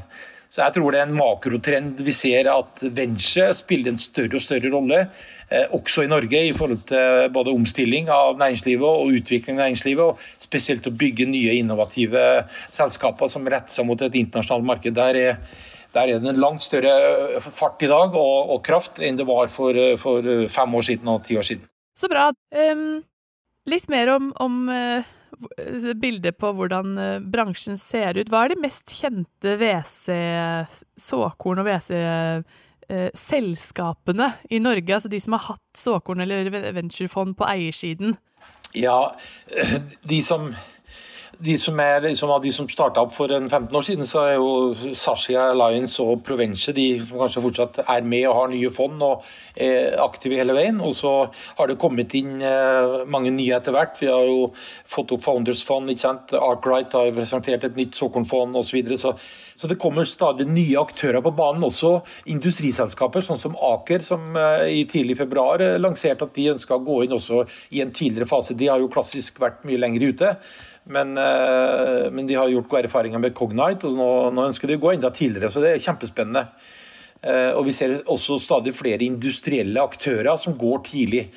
Så 0.49 0.63
jeg 0.63 0.73
tror 0.75 0.93
det 0.93 0.99
er 0.99 1.05
en 1.05 1.17
makrotrend. 1.17 1.99
Vi 2.01 2.13
ser 2.15 2.47
at 2.49 2.81
venture 2.81 3.51
spiller 3.57 3.91
en 3.91 3.99
større 4.01 4.39
og 4.39 4.41
større 4.41 4.71
rolle, 4.73 5.03
eh, 5.51 5.67
også 5.77 6.07
i 6.07 6.09
Norge, 6.09 6.41
i 6.47 6.55
forhold 6.57 6.87
til 6.89 7.29
både 7.33 7.53
omstilling 7.53 8.09
av 8.09 8.39
næringslivet 8.41 8.87
og 8.87 9.13
utvikling 9.19 9.59
av 9.59 9.67
næringslivet, 9.67 10.03
og 10.03 10.41
spesielt 10.41 10.89
å 10.89 10.95
bygge 10.97 11.27
nye 11.29 11.53
innovative 11.59 12.23
selskaper 12.73 13.29
som 13.29 13.45
retter 13.45 13.77
seg 13.77 13.85
mot 13.85 14.01
et 14.01 14.17
internasjonalt 14.17 14.65
marked. 14.71 14.97
Der 14.97 15.21
er, 15.21 15.37
der 15.93 16.15
er 16.15 16.17
det 16.17 16.33
en 16.33 16.41
langt 16.41 16.65
større 16.65 17.43
fart 17.45 17.85
i 17.85 17.91
dag 17.91 18.17
og, 18.17 18.49
og 18.49 18.65
kraft 18.65 18.97
enn 19.05 19.21
det 19.21 19.29
var 19.29 19.53
for, 19.53 19.77
for, 20.01 20.33
fem 20.49 20.75
år 20.81 20.89
siden 20.89 21.13
og 21.13 21.21
ti 21.29 21.37
år 21.37 21.45
siden. 21.45 21.69
Så 21.93 22.09
bra. 22.09 22.31
Um, 22.49 23.03
litt 23.69 23.85
mer 23.91 24.15
om, 24.17 24.33
om 24.41 24.59
uh 24.73 25.15
bilde 26.01 26.31
på 26.35 26.51
hvordan 26.55 26.97
eh, 26.97 27.19
bransjen 27.31 27.77
ser 27.79 28.17
ut. 28.19 28.29
Hva 28.31 28.39
er 28.45 28.49
de 28.53 28.61
mest 28.63 28.87
kjente 28.93 29.49
WC, 29.59 30.05
såkorn- 30.99 31.59
og 31.61 31.67
WC-selskapene 31.69 34.27
eh, 34.31 34.37
i 34.55 34.57
Norge? 34.63 34.91
Altså 34.95 35.09
de 35.11 35.19
som 35.23 35.33
har 35.37 35.45
hatt 35.53 35.71
såkorn- 35.77 36.21
eller 36.25 36.39
venturefond 36.75 37.31
på 37.39 37.43
eiersiden? 37.49 38.11
Ja, 38.77 38.99
de 40.05 40.19
som 40.21 40.51
de 41.39 41.55
som 41.57 41.79
er 41.79 42.01
liksom, 42.03 42.31
som 42.51 42.67
starta 42.69 43.03
opp 43.05 43.13
for 43.15 43.31
en 43.31 43.47
15 43.47 43.75
år 43.75 43.85
siden, 43.85 44.07
så 44.07 44.23
er 44.25 44.33
jo 44.35 44.93
Sashia 44.97 45.49
Alliance 45.53 46.03
og 46.03 46.23
Provence 46.27 46.73
de 46.75 46.87
som 46.99 47.21
kanskje 47.21 47.43
fortsatt 47.45 47.79
er 47.85 48.03
med 48.03 48.27
og 48.27 48.35
har 48.35 48.51
nye 48.51 48.71
fond 48.75 48.99
og 49.05 49.27
er 49.55 49.95
aktive 50.03 50.39
hele 50.39 50.55
veien. 50.57 50.81
Og 50.83 50.97
så 50.99 51.13
har 51.57 51.69
det 51.69 51.79
kommet 51.79 52.15
inn 52.19 52.41
eh, 52.43 53.05
mange 53.07 53.31
nye 53.35 53.55
etter 53.55 53.75
hvert. 53.75 53.95
Vi 54.01 54.11
har 54.11 54.27
jo 54.27 54.49
fått 54.89 55.13
opp 55.15 55.23
Founders 55.23 55.63
Fond, 55.67 55.91
ikke 55.91 56.07
sant? 56.07 56.35
Arkwright 56.35 56.95
har 56.97 57.13
presentert 57.15 57.67
et 57.67 57.79
nytt 57.79 57.95
såkornfond 57.99 58.59
osv. 58.59 58.69
Så, 58.69 58.77
videre. 58.79 58.99
så 58.99 59.15
så 59.59 59.67
det 59.67 59.75
kommer 59.75 60.07
stadig 60.07 60.45
nye 60.47 60.79
aktører 60.79 61.19
på 61.19 61.33
banen, 61.35 61.65
også 61.67 61.97
industriselskaper 62.31 63.25
sånn 63.27 63.41
som 63.41 63.57
Aker, 63.59 64.05
som 64.07 64.37
eh, 64.39 64.69
i 64.71 64.85
tidlig 64.87 65.17
februar 65.19 65.59
eh, 65.59 65.75
lanserte 65.81 66.29
at 66.29 66.37
de 66.37 66.45
ønska 66.53 66.77
å 66.77 66.85
gå 66.85 67.01
inn 67.03 67.15
også 67.17 67.41
i 67.75 67.81
en 67.83 67.91
tidligere 67.91 68.29
fase. 68.29 68.55
De 68.55 68.69
har 68.71 68.79
jo 68.79 68.87
klassisk 68.93 69.41
vært 69.43 69.65
mye 69.67 69.81
lenger 69.81 70.05
ute. 70.13 70.31
Men, 70.89 71.17
eh, 71.17 72.09
men, 72.11 72.25
de 72.27 72.35
har 72.35 72.49
gjort 72.49 72.69
gode 72.69 72.87
erfaringer 72.87 73.21
med 73.21 73.35
Cognite, 73.37 73.85
og 73.85 73.97
nå, 73.97 74.09
nå, 74.33 74.47
ønsker 74.49 74.67
de 74.67 74.79
å 74.79 74.81
gå 74.81 74.95
enda 74.95 75.11
tidligere. 75.13 75.51
Så 75.53 75.61
det 75.61 75.75
er 75.75 75.83
kjempespennende. 75.83 76.47
Eh, 77.21 77.51
og 77.53 77.67
vi 77.67 77.75
ser 77.75 77.99
også 78.09 78.39
stadig 78.41 78.73
flere 78.73 79.05
industrielle 79.05 79.83
aktører 79.83 80.39
som 80.41 80.57
går 80.57 80.81
tidlig. 80.87 81.27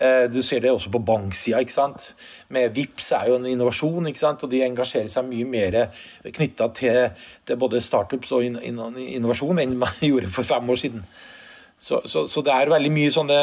Eh, 0.00 0.24
du 0.32 0.40
ser 0.42 0.62
det 0.64 0.72
også 0.72 0.88
på 0.94 1.02
banksida. 1.04 1.60
ikke 1.60 1.74
sant? 1.74 2.14
Med 2.48 2.72
VIPS 2.72 3.12
er 3.18 3.28
jo 3.28 3.36
en 3.36 3.50
innovasjon, 3.50 4.08
ikke 4.08 4.22
sant? 4.22 4.44
og 4.44 4.50
de 4.50 4.62
engasjerer 4.64 5.12
seg 5.12 5.28
mye 5.28 5.44
mer 5.44 5.78
knytta 6.24 6.70
til, 6.72 7.12
både 7.58 7.84
startups 7.84 8.32
og 8.32 8.48
innovasjon 8.48 9.60
enn 9.60 9.76
man 9.82 10.00
gjorde 10.00 10.32
for 10.32 10.48
fem 10.48 10.72
år 10.72 10.80
siden. 10.86 11.04
Så, 11.82 11.98
så, 12.06 12.28
så, 12.30 12.44
det 12.46 12.52
er 12.54 12.70
veldig 12.70 12.90
mye 12.94 13.10
sånne 13.10 13.36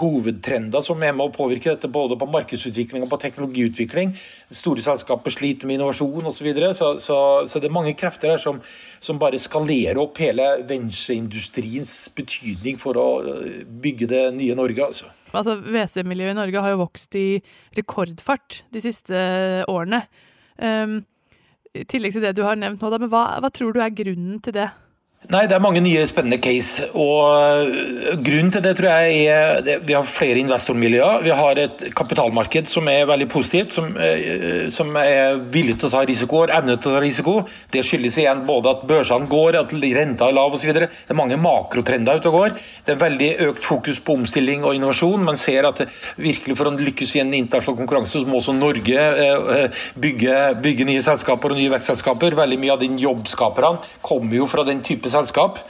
hovedtrender 0.00 0.80
som 0.80 1.02
er 1.04 1.12
med 1.12 1.26
å 1.26 1.34
påvirke 1.34 1.74
dette, 1.74 1.90
både 1.92 2.16
på 2.16 2.28
markedsutvikling 2.32 3.04
og 3.04 3.10
på 3.10 3.18
teknologiutvikling. 3.26 4.14
Store 4.56 4.80
selskaper 4.80 5.34
sliter 5.34 5.68
med 5.68 5.76
innovasjon 5.76 6.30
osv. 6.30 6.38
Så, 6.38 6.46
videre, 6.46 6.70
så 6.72 6.94
Så 7.44 7.60
det 7.60 7.68
er 7.68 7.74
mange 7.76 7.92
krefter 7.92 8.32
her 8.32 8.40
som, 8.40 8.62
som 9.04 9.20
bare 9.20 9.36
skalerer 9.36 10.00
opp 10.00 10.16
hele 10.24 10.46
ventureindustriens 10.64 11.92
betydning 12.16 12.80
for 12.80 12.96
å 12.96 13.06
øh, 13.20 13.60
bygge 13.84 14.08
det 14.08 14.22
nye 14.38 14.56
Norge. 14.56 14.86
altså. 14.86 15.12
Altså, 15.32 15.58
WC-miljøet 15.60 16.32
i 16.32 16.40
Norge 16.40 16.62
har 16.64 16.72
jo 16.72 16.80
vokst 16.86 17.20
i 17.20 17.42
rekordfart 17.76 18.62
de 18.72 18.80
siste 18.80 19.18
årene. 19.68 20.06
Um, 20.56 21.02
I 21.76 21.84
tillegg 21.84 22.16
til 22.16 22.24
det 22.24 22.32
du 22.36 22.46
har 22.48 22.56
nevnt 22.56 22.80
nå, 22.80 22.88
da, 22.88 23.00
men 23.00 23.12
hva, 23.12 23.26
hva 23.44 23.52
tror 23.52 23.76
du 23.76 23.84
er 23.84 23.92
grunnen 23.92 24.40
til 24.40 24.56
det? 24.56 24.70
Nei, 25.30 25.44
Det 25.46 25.54
er 25.54 25.62
mange 25.62 25.78
nye 25.80 26.02
spennende 26.10 26.40
case. 26.42 26.88
og 26.98 27.30
øh, 27.30 28.18
Grunnen 28.26 28.50
til 28.50 28.62
det 28.62 28.72
tror 28.76 28.88
jeg 28.90 29.26
er 29.30 29.60
det, 29.62 29.76
vi 29.86 29.94
har 29.94 30.02
flere 30.02 30.40
investormiljøer. 30.42 31.22
Vi 31.22 31.30
har 31.30 31.58
et 31.62 31.84
kapitalmarked 31.94 32.66
som 32.66 32.88
er 32.90 33.06
veldig 33.06 33.28
positivt, 33.30 33.72
som, 33.72 33.96
øh, 33.96 34.66
som 34.70 34.90
er 34.98 35.38
villig 35.54 35.78
til 35.78 35.86
å 35.86 35.92
ta 35.92 36.00
risiko 36.08 36.40
og 36.42 36.50
evne 36.50 36.74
til 36.74 36.90
å 36.90 36.96
ta 36.96 37.02
risiko. 37.04 37.34
Det 37.70 37.84
skyldes 37.86 38.18
igjen 38.18 38.42
både 38.48 38.72
at 38.72 38.82
børsene 38.88 39.28
går, 39.30 39.60
at 39.60 39.70
renta 39.72 40.26
er 40.26 40.34
lav 40.34 40.56
osv. 40.56 40.72
Det 40.74 40.88
er 40.90 41.14
mange 41.14 41.38
makrotrender 41.38 42.18
ute 42.18 42.26
og 42.26 42.40
går. 42.40 42.58
Det 42.84 42.96
er 42.96 43.00
veldig 43.04 43.30
økt 43.46 43.62
fokus 43.62 44.00
på 44.00 44.18
omstilling 44.18 44.64
og 44.64 44.74
innovasjon. 44.74 45.22
Man 45.22 45.38
ser 45.38 45.70
at 45.70 45.84
virkelig 46.18 46.58
for 46.58 46.66
å 46.66 46.74
lykkes 46.74 47.14
i 47.14 47.22
en 47.22 47.32
internasjonal 47.32 47.78
konkurranse, 47.78 48.18
så 48.18 48.26
må 48.26 48.42
også 48.42 48.56
Norge 48.58 48.98
øh, 48.98 49.70
bygge, 49.94 50.42
bygge 50.66 50.90
nye 50.90 51.06
selskaper 51.06 51.54
og 51.54 51.62
nye 51.62 51.70
vekstselskaper. 51.76 52.34
Veldig 52.42 52.58
mye 52.58 52.74
av 52.74 52.82
de 52.82 52.90
jobbskaperne 53.06 54.02
kommer 54.02 54.40
jo 54.42 54.50
fra 54.50 54.66
den 54.66 54.82
type 54.82 55.11
selskap. 55.12 55.60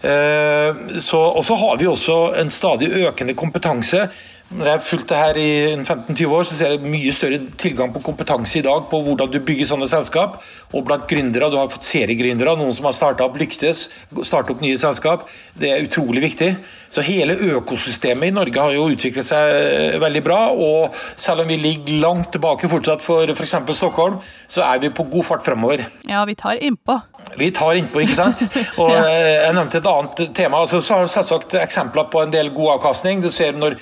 Eh, 0.00 0.70
og 1.18 1.44
så 1.44 1.54
har 1.58 1.78
vi 1.80 1.88
også 1.90 2.18
en 2.38 2.50
stadig 2.54 2.90
økende 3.02 3.34
kompetanse 3.38 4.06
når 4.48 4.64
jeg 4.64 4.72
har 4.78 4.84
fulgt 4.84 5.10
det 5.10 5.16
her 5.20 5.36
i 5.36 5.48
15-20 5.82 6.30
år, 6.32 6.46
så 6.48 6.54
ser 6.56 6.70
jeg 6.72 6.88
mye 6.88 7.12
større 7.12 7.38
tilgang 7.60 7.90
på 7.92 8.00
kompetanse 8.06 8.56
i 8.56 8.62
dag 8.64 8.86
på 8.88 9.00
hvordan 9.04 9.28
du 9.28 9.42
bygger 9.44 9.68
sånne 9.68 9.88
selskap. 9.90 10.38
Og 10.72 10.86
blant 10.88 11.04
gründere, 11.10 11.50
du 11.52 11.58
har 11.60 11.68
fått 11.68 11.84
seriegründere, 11.84 12.54
noen 12.56 12.72
som 12.72 12.88
har 12.88 12.96
starta 12.96 13.26
opp, 13.26 13.36
lyktes, 13.36 13.86
starta 14.24 14.54
opp 14.54 14.64
nye 14.64 14.78
selskap. 14.80 15.26
Det 15.52 15.68
er 15.74 15.84
utrolig 15.84 16.22
viktig. 16.24 16.48
Så 16.88 17.04
hele 17.04 17.36
økosystemet 17.58 18.30
i 18.30 18.36
Norge 18.38 18.64
har 18.64 18.72
jo 18.72 18.86
utviklet 18.88 19.28
seg 19.28 19.52
eh, 19.58 19.98
veldig 20.00 20.24
bra. 20.24 20.40
Og 20.56 20.96
selv 21.20 21.44
om 21.44 21.52
vi 21.52 21.60
ligger 21.60 22.00
langt 22.06 22.32
tilbake 22.32 22.72
fortsatt 22.72 23.04
for 23.04 23.28
f.eks. 23.28 23.56
Stockholm, 23.76 24.16
så 24.48 24.64
er 24.64 24.80
vi 24.80 24.92
på 24.96 25.04
god 25.12 25.28
fart 25.28 25.44
fremover. 25.44 25.84
Ja, 26.08 26.24
vi 26.24 26.38
tar 26.40 26.56
innpå. 26.56 26.96
Vi 27.36 27.50
tar 27.52 27.76
innpå, 27.76 28.00
ikke 28.06 28.16
sant. 28.16 28.40
Og. 28.80 28.96
Eh, 28.96 29.44
jeg 29.44 29.52
nevnte 29.60 29.82
et 29.82 29.92
annet 29.92 30.24
tema. 30.32 30.64
Altså, 30.64 30.80
så 30.80 30.96
har 30.96 31.04
du 31.04 31.12
selvsagt 31.12 31.60
eksempler 31.60 32.08
på 32.08 32.24
en 32.24 32.32
del 32.32 32.48
god 32.56 32.78
avkastning. 32.78 33.20
Du 33.20 33.28
ser 33.34 33.52
når 33.52 33.76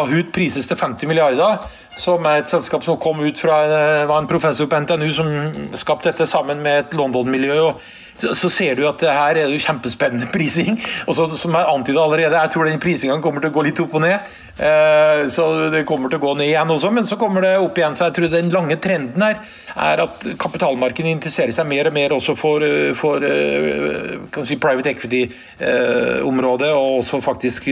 Kahoot 0.00 0.32
prises 0.32 0.68
til 0.68 0.78
50 0.78 1.10
milliarder, 1.10 1.64
som 2.00 2.24
er 2.28 2.40
et 2.40 2.50
selskap 2.50 2.84
som 2.86 2.98
kom 3.00 3.20
ut 3.20 3.40
fra 3.40 3.62
eh, 3.68 4.12
en 4.16 4.28
professor 4.30 4.68
på 4.70 4.80
NTNU 4.84 5.08
som 5.12 5.32
skapte 5.78 6.10
dette 6.10 6.28
sammen 6.30 6.62
med 6.64 6.86
et 6.86 6.94
London-miljø. 6.96 7.72
Så, 8.20 8.34
så, 8.34 8.50
ser 8.52 8.76
du 8.76 8.84
at 8.88 9.00
her 9.00 9.38
er 9.38 9.46
det 9.46 9.56
jo 9.56 9.64
kjempespennende 9.64 10.28
prising. 10.34 10.80
Og 11.06 11.16
så, 11.16 11.26
som 11.36 11.56
jeg 11.56 11.72
antyda 11.74 12.04
allerede, 12.04 12.36
jeg 12.36 12.54
tror 12.54 12.68
den 12.68 12.82
prisinga 12.82 13.20
kommer 13.24 13.44
til 13.44 13.52
å 13.52 13.56
gå 13.56 13.66
litt 13.68 13.82
opp 13.82 13.96
og 13.96 14.04
ned. 14.04 14.30
Eh, 14.60 15.28
så 15.32 15.46
det 15.72 15.86
kommer 15.88 16.10
til 16.10 16.20
å 16.20 16.24
gå 16.26 16.34
ned 16.36 16.50
igjen 16.50 16.74
også, 16.74 16.90
men 16.92 17.08
så 17.08 17.16
kommer 17.20 17.46
det 17.46 17.54
opp 17.62 17.78
igjen. 17.80 17.96
Så 17.96 18.08
jeg 18.08 18.16
tror 18.18 18.32
den 18.34 18.52
lange 18.52 18.76
trenden 18.82 19.24
her 19.24 19.40
er 19.72 20.04
at 20.04 20.26
kapitalmarkedet 20.40 21.14
interesserer 21.14 21.54
seg 21.56 21.68
mer 21.70 21.88
og 21.88 21.96
mer 21.96 22.16
også 22.18 22.36
for, 22.36 22.64
eh, 22.66 22.92
for 22.98 23.24
eh, 23.24 24.18
si, 24.44 24.60
private 24.60 24.92
equity-området, 24.92 26.72
og 26.76 27.00
også 27.00 27.22
faktisk 27.24 27.70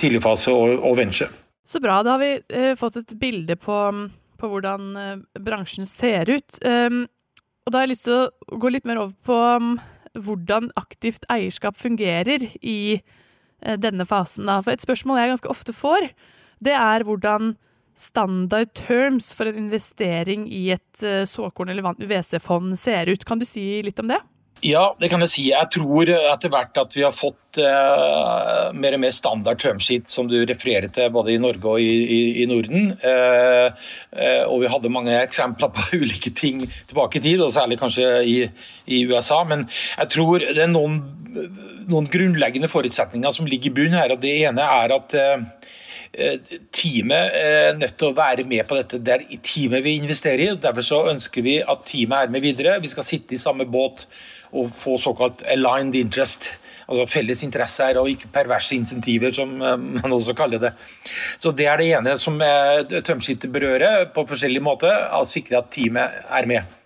tidligfase 0.00 0.52
og, 0.52 0.76
og 0.90 0.98
venture. 1.00 1.30
Så 1.70 1.78
bra. 1.82 2.00
Da 2.02 2.16
har 2.16 2.22
vi 2.22 2.32
eh, 2.56 2.74
fått 2.78 2.98
et 2.98 3.14
bilde 3.20 3.54
på, 3.60 3.78
på 4.40 4.50
hvordan 4.50 4.90
eh, 4.98 5.16
bransjen 5.38 5.86
ser 5.86 6.30
ut. 6.32 6.58
Um, 6.66 7.04
og 7.62 7.70
da 7.70 7.78
har 7.78 7.86
jeg 7.86 7.94
lyst 7.94 8.08
til 8.08 8.18
å 8.26 8.58
gå 8.58 8.72
litt 8.74 8.88
mer 8.88 8.98
over 9.04 9.14
på 9.26 9.38
um, 9.60 9.74
hvordan 10.18 10.72
aktivt 10.80 11.28
eierskap 11.30 11.78
fungerer 11.78 12.42
i 12.58 12.80
Eh, 13.60 13.76
denne 13.76 14.06
fasen. 14.08 14.48
Da. 14.48 14.60
For 14.64 14.72
et 14.72 14.84
spørsmål 14.84 15.20
jeg 15.20 15.34
ganske 15.34 15.52
ofte 15.52 15.74
får, 15.76 16.08
det 16.64 16.72
er 16.76 17.04
hvordan 17.04 17.54
standard 17.98 18.72
terms 18.78 19.34
for 19.36 19.50
en 19.50 19.58
investering 19.66 20.46
i 20.48 20.70
et 20.72 21.02
eh, 21.04 21.26
såkorn- 21.28 21.70
eller 21.70 21.84
UVC-fond 22.00 22.78
ser 22.78 23.10
ut. 23.10 23.24
Kan 23.24 23.38
du 23.38 23.44
si 23.44 23.82
litt 23.84 24.00
om 24.00 24.08
det? 24.08 24.20
Ja, 24.60 24.90
det 25.00 25.08
kan 25.08 25.22
jeg 25.24 25.32
si. 25.32 25.42
Jeg 25.48 25.68
tror 25.72 26.10
etter 26.10 26.50
hvert 26.52 26.76
at 26.82 26.92
vi 26.92 27.04
har 27.04 27.14
fått 27.16 27.60
uh, 27.62 28.68
mer 28.76 28.96
og 28.96 29.00
mer 29.00 29.12
standard 29.16 29.60
termsheet, 29.62 30.10
som 30.12 30.28
du 30.28 30.36
refererer 30.48 30.90
til 30.92 31.08
både 31.14 31.32
i 31.32 31.40
Norge 31.40 31.64
og 31.64 31.80
i, 31.80 31.88
i, 31.88 32.18
i 32.42 32.46
Norden. 32.48 32.90
Uh, 33.00 33.72
uh, 34.12 34.42
og 34.50 34.60
vi 34.60 34.72
hadde 34.72 34.92
mange 34.92 35.14
eksempler 35.22 35.72
på 35.72 35.86
ulike 36.02 36.34
ting 36.36 36.66
tilbake 36.90 37.20
i 37.20 37.24
tid, 37.24 37.44
og 37.44 37.54
særlig 37.56 37.80
kanskje 37.80 38.10
i, 38.28 38.36
i 38.84 39.02
USA. 39.08 39.40
Men 39.48 39.64
jeg 39.96 40.12
tror 40.16 40.44
det 40.44 40.60
er 40.66 40.72
noen, 40.72 41.00
noen 41.88 42.10
grunnleggende 42.12 42.68
forutsetninger 42.68 43.32
som 43.36 43.48
ligger 43.48 43.72
i 43.72 43.76
bunnen 43.80 44.00
her. 44.02 44.12
og 44.12 44.20
Det 44.20 44.34
ene 44.42 44.66
er 44.82 44.96
at 44.98 45.16
Teamet 46.74 47.36
er 47.38 47.76
nødt 47.78 47.94
til 48.00 48.10
å 48.10 48.16
være 48.16 48.42
med 48.42 48.64
på 48.66 48.74
dette. 48.74 48.98
Det 48.98 49.12
er 49.14 49.42
teamet 49.46 49.84
vi 49.84 49.92
investerer 50.00 50.42
i. 50.42 50.48
og 50.50 50.58
Derfor 50.64 50.82
så 50.82 50.98
ønsker 51.12 51.44
vi 51.46 51.60
at 51.62 51.84
teamet 51.86 52.26
er 52.26 52.32
med 52.34 52.42
videre. 52.42 52.80
Vi 52.82 52.90
skal 52.90 53.06
sitte 53.06 53.36
i 53.36 53.40
samme 53.40 53.68
båt 53.70 54.08
å 54.52 54.66
få 54.74 54.96
såkalt 55.02 55.44
aligned 55.46 55.96
interest. 55.98 56.52
Altså 56.90 57.06
felles 57.06 57.44
interesser 57.46 58.00
og 58.00 58.10
ikke 58.10 58.32
perverse 58.34 58.74
insentiver, 58.74 59.34
som 59.36 59.54
eh, 59.62 59.76
man 60.00 60.16
også 60.16 60.34
kaller 60.38 60.62
det. 60.62 60.74
Så 61.38 61.54
Det 61.54 61.68
er 61.70 61.78
det 61.78 61.92
ene 62.00 62.16
som 62.18 62.38
tømskittet 63.06 63.52
berører 63.52 64.10
på 64.14 64.26
forskjellig 64.26 64.62
måte, 64.64 64.90
å 64.90 65.22
sikre 65.28 65.60
at 65.62 65.70
teamet 65.74 66.22
er 66.26 66.50
med. 66.50 66.79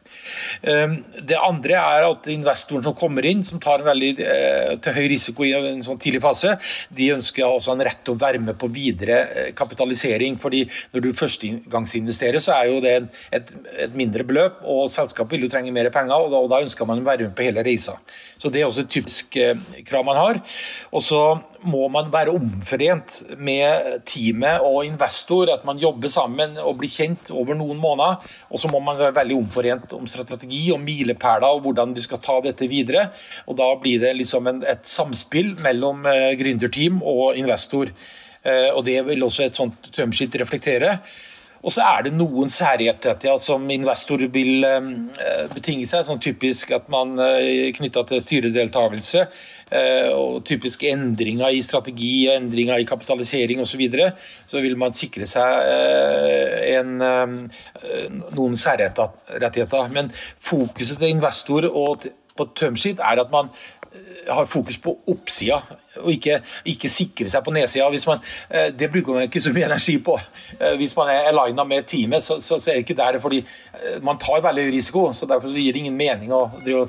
Ehm, 0.62 0.96
det 1.20 1.38
andre 1.38 1.78
er 1.78 2.06
at 2.08 2.28
investoren 2.32 2.84
som 2.86 2.96
kommer 2.98 3.26
inn, 3.28 3.44
som 3.46 3.60
tar 3.62 3.82
en 3.82 3.88
veldig 3.88 4.10
eh, 4.24 4.74
til 4.84 4.96
høy 4.96 5.06
risiko 5.12 5.46
i 5.46 5.52
en 5.56 5.82
sånn 5.84 6.00
tidlig 6.02 6.22
fase, 6.24 6.56
de 6.94 7.10
ønsker 7.14 7.46
også 7.46 7.74
en 7.74 7.84
rett 7.86 8.02
til 8.04 8.16
å 8.16 8.20
være 8.20 8.42
med 8.42 8.58
på 8.60 8.70
videre 8.72 9.20
eh, 9.24 9.50
kapitalisering. 9.56 10.38
fordi 10.40 10.64
Når 10.94 11.06
du 11.06 11.10
førstegangsinvesterer, 11.16 12.42
så 12.42 12.58
er 12.58 12.70
jo 12.72 12.82
det 12.84 12.94
et, 13.34 13.54
et 13.86 13.96
mindre 13.96 14.26
beløp, 14.26 14.62
og 14.62 14.92
selskapet 14.94 15.36
vil 15.36 15.46
jo 15.46 15.54
trenge 15.54 15.74
mer 15.74 15.90
penger, 15.94 16.14
og 16.14 16.32
da, 16.32 16.42
og 16.44 16.52
da 16.52 16.62
ønsker 16.64 16.88
man 16.88 17.02
å 17.02 17.08
være 17.08 17.28
med 17.28 17.36
på 17.36 17.46
hele 17.46 17.64
reisa. 17.66 17.98
Så 18.38 18.50
Det 18.52 18.60
er 18.60 18.68
også 18.68 18.84
et 18.84 18.92
typisk 18.92 19.36
eh, 19.40 19.58
krav 19.86 20.06
man 20.06 20.20
har. 20.20 20.40
Og 20.92 21.02
så 21.04 21.24
må 21.64 21.86
man 21.92 22.10
være 22.12 22.34
omforent 22.34 23.22
med 23.40 24.02
teamet 24.08 24.64
og 24.64 24.84
investor, 24.84 25.48
at 25.52 25.64
man 25.64 25.80
jobber 25.80 26.12
sammen 26.12 26.58
og 26.60 26.76
blir 26.80 26.92
kjent 26.92 27.32
over 27.32 27.56
noen 27.56 27.80
måneder. 27.80 28.20
Og 28.50 28.60
så 28.60 28.68
må 28.70 28.82
man 28.84 28.98
være 29.00 29.16
veldig 29.16 29.38
omforent 29.38 29.94
om 29.96 30.08
strategi 30.14 30.62
og 30.74 30.80
milepæler 30.84 31.50
og 31.50 31.66
hvordan 31.66 31.92
vi 31.96 32.06
skal 32.06 32.22
ta 32.24 32.38
dette 32.44 32.70
videre. 32.70 33.08
Og 33.50 33.58
da 33.60 33.68
blir 33.82 34.00
det 34.02 34.14
liksom 34.22 34.48
en, 34.50 34.64
et 34.64 34.86
samspill 34.88 35.54
mellom 35.64 36.06
uh, 36.08 36.32
gründerteam 36.40 37.02
og 37.02 37.38
investor. 37.40 37.92
Uh, 38.44 38.70
og 38.74 38.84
det 38.86 39.00
vil 39.06 39.26
også 39.26 39.48
et 39.48 39.60
sånt 39.60 39.92
termsheet 39.92 40.40
reflektere. 40.40 40.98
Og 41.64 41.72
så 41.72 41.84
er 41.86 42.04
det 42.04 42.12
noen 42.12 42.50
særrettigheter 42.52 43.38
som 43.40 43.64
investor 43.72 44.20
vil 44.32 44.66
eh, 44.68 44.88
betinge 45.54 45.88
seg, 45.88 46.04
sånn 46.04 46.20
typisk 46.20 46.74
at 46.76 46.90
man 46.92 47.16
eh, 47.24 47.70
knytta 47.76 48.04
til 48.10 48.20
styredeltakelse. 48.20 49.24
Eh, 49.74 50.10
og 50.14 50.44
typiske 50.46 50.90
endringer 50.92 51.50
i 51.54 51.62
strategi, 51.66 52.12
og 52.28 52.36
endringer 52.38 52.78
i 52.78 52.88
kapitalisering 52.88 53.62
osv. 53.62 53.74
Så, 53.74 53.80
videre, 53.80 54.10
så 54.46 54.62
vil 54.62 54.76
man 54.78 54.94
sikre 54.94 55.26
seg 55.26 55.66
en, 56.76 57.00
noen 58.36 58.54
særrettigheter. 58.60 59.88
Men 59.90 60.12
fokuset 60.38 61.00
til 61.00 61.10
investor 61.10 61.66
og 61.66 62.06
på 62.36 62.48
termsheet 62.58 63.02
er 63.02 63.22
at 63.22 63.32
man 63.32 63.52
har 64.28 64.46
fokus 64.46 64.78
på 64.78 64.94
oppsida, 65.06 65.60
og 66.00 66.10
ikke, 66.10 66.40
ikke 66.66 66.88
sikre 66.90 67.28
seg 67.30 67.44
på 67.44 67.52
nedsida. 67.54 67.86
Man, 68.08 68.22
eh, 68.50 68.70
det 68.74 68.90
bruker 68.92 69.14
man 69.14 69.26
ikke 69.28 69.42
så 69.42 69.52
mye 69.54 69.66
energi 69.68 69.98
på. 70.02 70.16
Eh, 70.58 70.74
hvis 70.80 70.96
man 70.96 71.12
er 71.12 71.28
alina 71.30 71.64
med 71.68 71.86
teamet, 71.90 72.24
så, 72.24 72.38
så, 72.40 72.58
så, 72.58 72.70
er 72.70 72.80
det 72.80 72.86
ikke 72.86 72.98
der 72.98 73.18
fordi 73.22 73.42
eh, 73.44 74.00
man 74.02 74.18
tar 74.18 74.42
veldig 74.42 74.66
risiko. 74.74 75.06
så 75.12 75.28
Derfor 75.30 75.52
gir 75.54 75.72
det 75.72 75.84
ingen 75.84 75.96
mening 75.96 76.32
å 76.34 76.46
drive, 76.64 76.88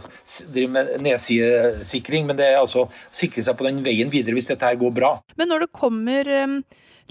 drive 0.54 0.72
med 0.72 0.96
nedsidesikring. 1.06 2.25
Men 2.25 2.40
det 2.40 2.50
er 2.50 2.62
altså 2.64 2.86
å 2.86 2.90
sikre 3.12 3.44
seg 3.46 3.58
på 3.60 3.68
den 3.68 3.84
veien 3.86 4.12
videre 4.12 4.38
hvis 4.38 4.50
dette 4.50 4.66
her 4.66 4.80
går 4.80 4.96
bra. 4.96 5.14
Men 5.38 5.52
når 5.54 5.68
det 5.68 5.75
kommer 5.75 6.32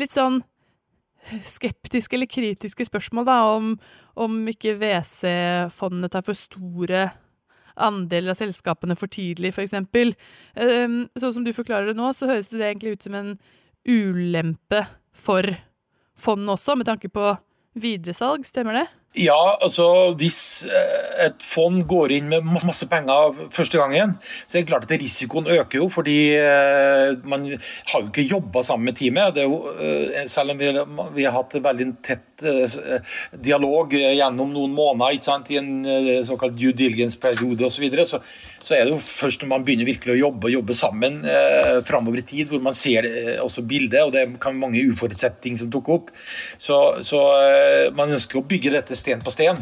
litt 0.00 0.16
sånn 0.16 0.42
skeptiske 1.24 2.16
eller 2.16 2.28
kritiske 2.28 2.84
spørsmål 2.84 3.28
da, 3.28 3.36
om, 3.54 3.76
om 4.20 4.40
ikke 4.50 4.74
WC-fondene 4.80 6.10
tar 6.12 6.26
for 6.26 6.36
store 6.36 7.06
andeler 7.76 8.34
av 8.34 8.38
selskapene 8.38 8.96
for 8.98 9.10
tidlig, 9.10 9.54
f.eks. 9.54 9.74
Um, 9.74 10.98
sånn 11.18 11.36
som 11.38 11.46
du 11.46 11.52
forklarer 11.56 11.90
det 11.90 11.98
nå, 11.98 12.12
så 12.14 12.30
høres 12.30 12.52
det 12.52 12.62
egentlig 12.62 12.96
ut 12.96 13.06
som 13.08 13.18
en 13.18 13.32
ulempe 13.84 14.84
for 15.14 15.48
fondet 16.18 16.54
også, 16.54 16.78
med 16.78 16.88
tanke 16.88 17.10
på 17.12 17.32
videresalg, 17.74 18.46
stemmer 18.46 18.82
det? 18.82 18.86
Ja, 19.14 19.56
altså 19.62 20.10
hvis 20.18 20.66
eh, 20.66 21.26
et 21.28 21.42
fond 21.46 21.84
går 21.86 22.16
inn 22.16 22.32
med 22.32 22.48
masse 22.50 22.86
penger 22.90 23.36
første 23.54 23.78
gangen, 23.78 24.16
så 24.42 24.56
er 24.56 24.64
det 24.64 24.70
klart 24.72 24.88
at 24.88 24.94
risikoen 24.98 25.46
øker 25.54 25.78
jo, 25.78 25.86
fordi 25.92 26.16
eh, 26.34 27.12
man 27.22 27.46
har 27.52 28.02
jo 28.02 28.08
ikke 28.08 28.26
jobba 28.26 28.64
sammen 28.66 28.90
med 28.90 28.98
teamet. 28.98 29.38
Jo, 29.38 29.60
eh, 29.78 30.24
selv 30.30 30.56
om 30.56 30.58
vi, 30.58 30.72
vi, 31.14 31.28
har 31.28 31.36
hatt 31.36 31.54
veldig 31.62 31.88
tett 32.02 32.33
dialog 33.44 33.94
gjennom 33.94 34.50
noen 34.54 34.74
måneder 34.74 35.20
sant, 35.24 35.50
i 35.52 35.60
en 35.60 35.70
såkalt 36.26 36.56
due 36.58 36.74
diligence-periode 36.76 37.68
osv., 37.68 37.76
så, 37.76 37.84
videre, 37.84 38.06
så 38.08 38.20
så 38.64 38.76
er 38.76 38.86
det 38.86 38.94
jo 38.94 39.00
først 39.02 39.42
når 39.42 39.50
man 39.50 39.64
begynner 39.66 39.88
virkelig 39.88 40.14
å 40.14 40.20
jobbe 40.22 40.52
jobbe 40.54 40.76
sammen 40.76 41.18
eh, 41.28 41.80
framover 41.84 42.22
i 42.22 42.26
tid, 42.28 42.48
hvor 42.48 42.62
man 42.64 42.76
ser 42.76 43.06
også 43.42 43.64
bildet, 43.68 44.00
og 44.06 44.14
det 44.14 44.24
kan 44.40 44.56
mange 44.56 44.82
uforutsette 44.88 45.42
ting 45.44 45.58
som 45.60 45.68
dukker 45.72 45.98
opp. 45.98 46.14
Så, 46.56 46.78
så 47.04 47.20
man 47.96 48.14
ønsker 48.14 48.40
å 48.40 48.46
bygge 48.48 48.72
dette 48.72 48.96
sten 48.96 49.24
på 49.24 49.34
sten. 49.34 49.60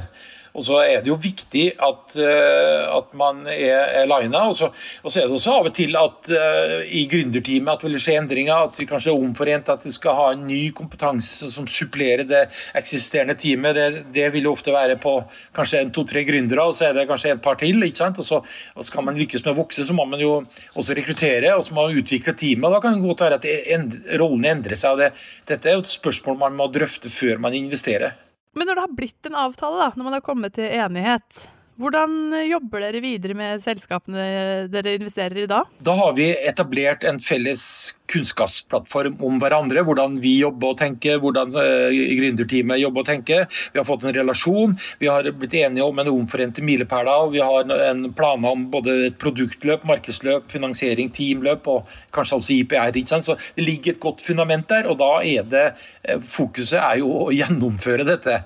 Og 0.52 0.64
så 0.66 0.78
er 0.84 1.00
det 1.00 1.08
jo 1.08 1.16
viktig 1.16 1.64
at, 1.80 2.16
uh, 2.18 2.96
at 2.98 3.14
man 3.16 3.46
er 3.48 4.04
lina. 4.08 4.44
Og, 4.50 4.74
og, 5.02 5.08
så 5.08 5.22
er 5.22 5.28
det 5.28 5.36
også 5.38 5.54
av 5.56 5.68
og 5.70 5.76
til 5.76 5.96
at 5.96 6.30
uh, 6.32 6.78
i 6.84 7.06
gründerteamet 7.10 7.72
at 7.72 7.84
det 7.84 7.90
vil 7.90 8.02
skje 8.04 8.18
endringer. 8.20 8.68
At 8.68 8.80
vi 8.80 8.88
kanskje 8.88 9.12
er 9.14 9.22
omforent, 9.22 9.70
at 9.72 9.86
vi 9.86 9.94
skal 9.94 10.18
ha 10.18 10.26
en 10.34 10.44
ny 10.48 10.60
kompetanse 10.76 11.48
som 11.54 11.68
supplerer 11.70 12.26
det 12.28 12.42
eksisterende 12.78 13.38
teamet. 13.40 13.78
Det, 13.78 14.04
det 14.12 14.28
vil 14.34 14.48
jo 14.48 14.56
ofte 14.56 14.74
være 14.74 14.98
på 15.00 15.18
kanskje 15.56 15.82
en 15.86 15.94
to-tre 15.94 16.24
gründere, 16.28 16.66
og 16.68 16.76
så 16.76 16.90
er 16.90 16.98
det 16.98 17.08
kanskje 17.10 17.32
et 17.36 17.44
par 17.44 17.56
til. 17.60 17.80
ikke 17.86 18.02
sant? 18.02 18.20
Og 18.20 18.28
så, 18.28 18.42
og 18.76 18.88
skal 18.88 19.06
man 19.08 19.16
lykkes 19.18 19.46
med 19.46 19.54
å 19.54 19.60
vokse, 19.62 19.86
så 19.88 19.96
må 19.96 20.04
man 20.08 20.20
jo 20.20 20.34
også 20.76 20.96
rekruttere 20.98 21.54
og 21.56 21.64
så 21.64 21.74
må 21.74 21.86
man 21.86 22.02
utvikle 22.02 22.36
teamet. 22.36 22.68
og 22.68 22.76
Da 22.76 22.82
kan 22.84 22.98
det 22.98 23.06
godt 23.06 23.24
være 23.24 23.40
at 23.40 23.48
end, 23.76 23.96
rollene 24.20 24.52
endrer 24.56 24.78
seg. 24.78 24.92
og 24.92 25.02
det, 25.02 25.12
Dette 25.48 25.70
er 25.70 25.78
jo 25.78 25.86
et 25.86 25.94
spørsmål 25.94 26.38
man 26.44 26.60
må 26.60 26.68
drøfte 26.72 27.12
før 27.12 27.40
man 27.42 27.56
investerer. 27.56 28.18
Men 28.52 28.68
når 28.68 28.76
det 28.76 28.84
har 28.84 28.96
blitt 28.96 29.28
en 29.28 29.38
avtale, 29.38 29.78
da, 29.80 29.92
når 29.96 30.08
man 30.08 30.16
har 30.18 30.24
kommet 30.24 30.56
til 30.58 30.68
enighet, 30.68 31.46
hvordan 31.80 32.34
jobber 32.44 32.84
dere 32.84 33.00
videre 33.00 33.36
med 33.36 33.62
selskapene 33.64 34.68
dere 34.72 34.96
investerer 34.98 35.44
i 35.44 35.48
da? 35.48 35.62
Da 35.80 35.94
har 35.96 36.12
vi 36.18 36.28
etablert 36.34 37.04
en 37.08 37.20
felles 37.22 37.64
kunnskapsplattform 38.12 39.16
om 39.24 39.38
hverandre. 39.40 39.84
Hvordan 39.86 40.18
vi 40.22 40.34
jobber 40.42 40.74
og 40.74 40.80
tenker, 40.82 41.20
hvordan 41.22 41.54
uh, 41.56 41.88
gründerteamet 41.88 42.82
jobber 42.82 43.04
og 43.04 43.08
tenker. 43.08 43.46
Vi 43.72 43.80
har 43.80 43.86
fått 43.88 44.04
en 44.06 44.14
relasjon. 44.16 44.76
Vi 45.00 45.08
har 45.10 45.28
blitt 45.38 45.56
enige 45.62 45.86
om 45.86 46.02
en 46.02 46.12
omforente 46.12 46.64
milepæler. 46.64 47.30
Vi 47.32 47.40
har 47.42 47.72
en 47.88 48.04
planer 48.16 48.56
om 48.56 48.66
både 48.72 48.98
et 49.08 49.18
produktløp, 49.22 49.86
markedsløp, 49.88 50.50
finansiering, 50.52 51.12
teamløp 51.14 51.68
og 51.72 51.94
kanskje 52.14 52.40
også 52.40 52.58
IPR. 52.58 52.92
Ikke 53.00 53.14
sant? 53.14 53.28
Så 53.28 53.38
det 53.56 53.64
ligger 53.64 53.96
et 53.96 54.02
godt 54.02 54.20
fundament 54.24 54.68
der, 54.68 54.90
og 54.90 55.00
da 55.00 55.14
er 55.24 55.48
det 55.48 55.64
eh, 56.04 56.20
fokuset 56.20 56.78
er 56.80 57.00
jo 57.00 57.10
å 57.26 57.32
gjennomføre 57.34 58.06
dette. 58.08 58.42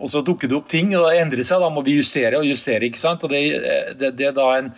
Og 0.00 0.10
så 0.12 0.22
dukker 0.24 0.50
det 0.50 0.58
opp 0.58 0.68
ting, 0.72 0.92
og 0.96 1.08
det 1.08 1.20
endrer 1.20 1.46
seg. 1.46 1.62
Da 1.62 1.70
må 1.72 1.84
vi 1.86 1.98
justere 1.98 2.40
og 2.40 2.48
justere. 2.48 2.88
ikke 2.88 3.00
sant? 3.00 3.24
Og 3.24 3.32
Det, 3.32 3.42
det, 4.00 4.12
det 4.18 4.28
er 4.28 4.36
da 4.36 4.48
en, 4.58 4.72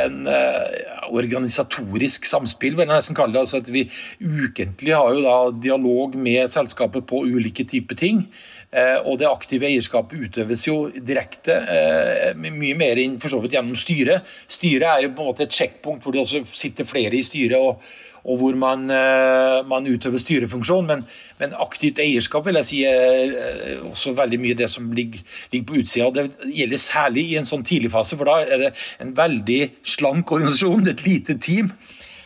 en 0.00 0.18
uh, 0.28 1.06
organisatorisk 1.12 2.26
samspill, 2.28 2.76
vil 2.78 2.86
jeg 2.86 2.94
nesten 2.94 3.18
kalle 3.18 3.36
det. 3.36 3.44
altså 3.44 3.60
at 3.62 3.72
Vi 3.72 3.86
ukentlig 4.20 4.94
har 4.96 5.12
jo 5.12 5.24
da 5.24 5.38
dialog 5.68 6.16
med 6.16 6.50
selskapet 6.52 7.06
på 7.06 7.24
ulike 7.24 7.66
typer 7.68 7.98
ting. 8.00 8.26
Uh, 8.74 8.98
og 9.06 9.20
det 9.20 9.28
aktive 9.30 9.68
eierskapet 9.68 10.24
utøves 10.26 10.64
jo 10.66 10.88
direkte, 10.90 11.60
uh, 11.62 12.32
mye 12.34 12.74
mer 12.74 12.98
enn 12.98 13.20
for 13.22 13.30
så 13.30 13.38
vidt 13.42 13.54
gjennom 13.54 13.78
styret. 13.78 14.26
Styret 14.50 14.88
er 14.88 15.04
jo 15.04 15.12
på 15.14 15.22
en 15.22 15.30
måte 15.30 15.46
et 15.46 15.54
sjekkpunkt 15.54 16.02
hvor 16.02 16.16
det 16.16 16.24
også 16.24 16.42
sitter 16.50 16.88
flere 16.88 17.14
i 17.14 17.22
styret. 17.22 17.60
og 17.60 17.78
og 18.24 18.38
hvor 18.40 18.56
man, 18.56 18.86
eh, 18.90 19.58
man 19.68 19.86
utøver 19.86 20.22
styrefunksjon. 20.22 20.86
Men, 20.88 21.04
men, 21.40 21.52
aktivt 21.60 22.00
eierskap 22.00 22.46
vil 22.46 22.58
jeg 22.60 22.68
si 22.70 22.80
er 22.88 23.34
eh, 23.34 23.82
også 23.84 24.14
veldig 24.16 24.40
mye 24.40 24.56
det 24.58 24.70
som 24.72 24.88
ligger, 24.96 25.20
ligger 25.52 25.68
på 25.68 25.82
utsida. 25.82 26.08
Det 26.14 26.54
gjelder 26.56 26.80
særlig 26.80 27.26
i 27.30 27.36
en 27.40 27.48
sånn 27.48 27.66
tidligfase, 27.66 28.16
for 28.16 28.30
da 28.30 28.40
er 28.44 28.64
det 28.66 28.72
en 29.04 29.12
veldig 29.16 29.60
slank 29.94 30.32
organisasjon, 30.32 30.88
et 30.88 31.04
lite 31.04 31.36
team. 31.36 31.70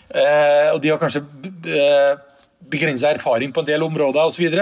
Eh, 0.08 0.70
og 0.72 0.80
de 0.84 0.94
har 0.94 1.02
kanskje 1.02 1.26
begrensa 2.68 3.10
erfaring 3.10 3.52
på 3.54 3.62
en 3.62 3.68
del 3.68 3.82
områder 3.86 4.28
osv. 4.28 4.54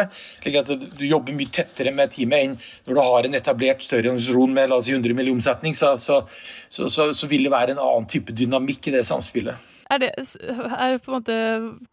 Du 0.99 1.05
jobber 1.07 1.37
mye 1.37 1.53
tettere 1.53 1.93
med 1.95 2.13
teamet 2.15 2.45
enn 2.45 2.59
når 2.87 2.99
du 2.99 3.03
har 3.03 3.29
en 3.29 3.39
etablert 3.39 3.85
større 3.85 4.13
organisasjon 4.13 4.53
med 4.57 4.71
la 4.71 4.81
oss 4.81 4.89
si 4.89 4.95
100 4.95 5.17
millioner 5.17 5.41
omsetning, 5.41 5.77
så, 5.77 5.97
så, 6.01 6.23
så, 6.69 6.89
så, 7.13 7.31
vil 7.31 7.47
det 7.47 7.55
være 7.55 7.77
en 7.77 7.83
annen 7.83 8.09
type 8.11 8.35
dynamikk 8.37 8.91
i 8.91 8.97
det 8.99 9.05
samspillet. 9.09 9.76
Er, 9.91 9.99
det, 10.03 10.11
er 10.19 10.99
på 10.99 11.11
en 11.11 11.17
måte 11.21 11.37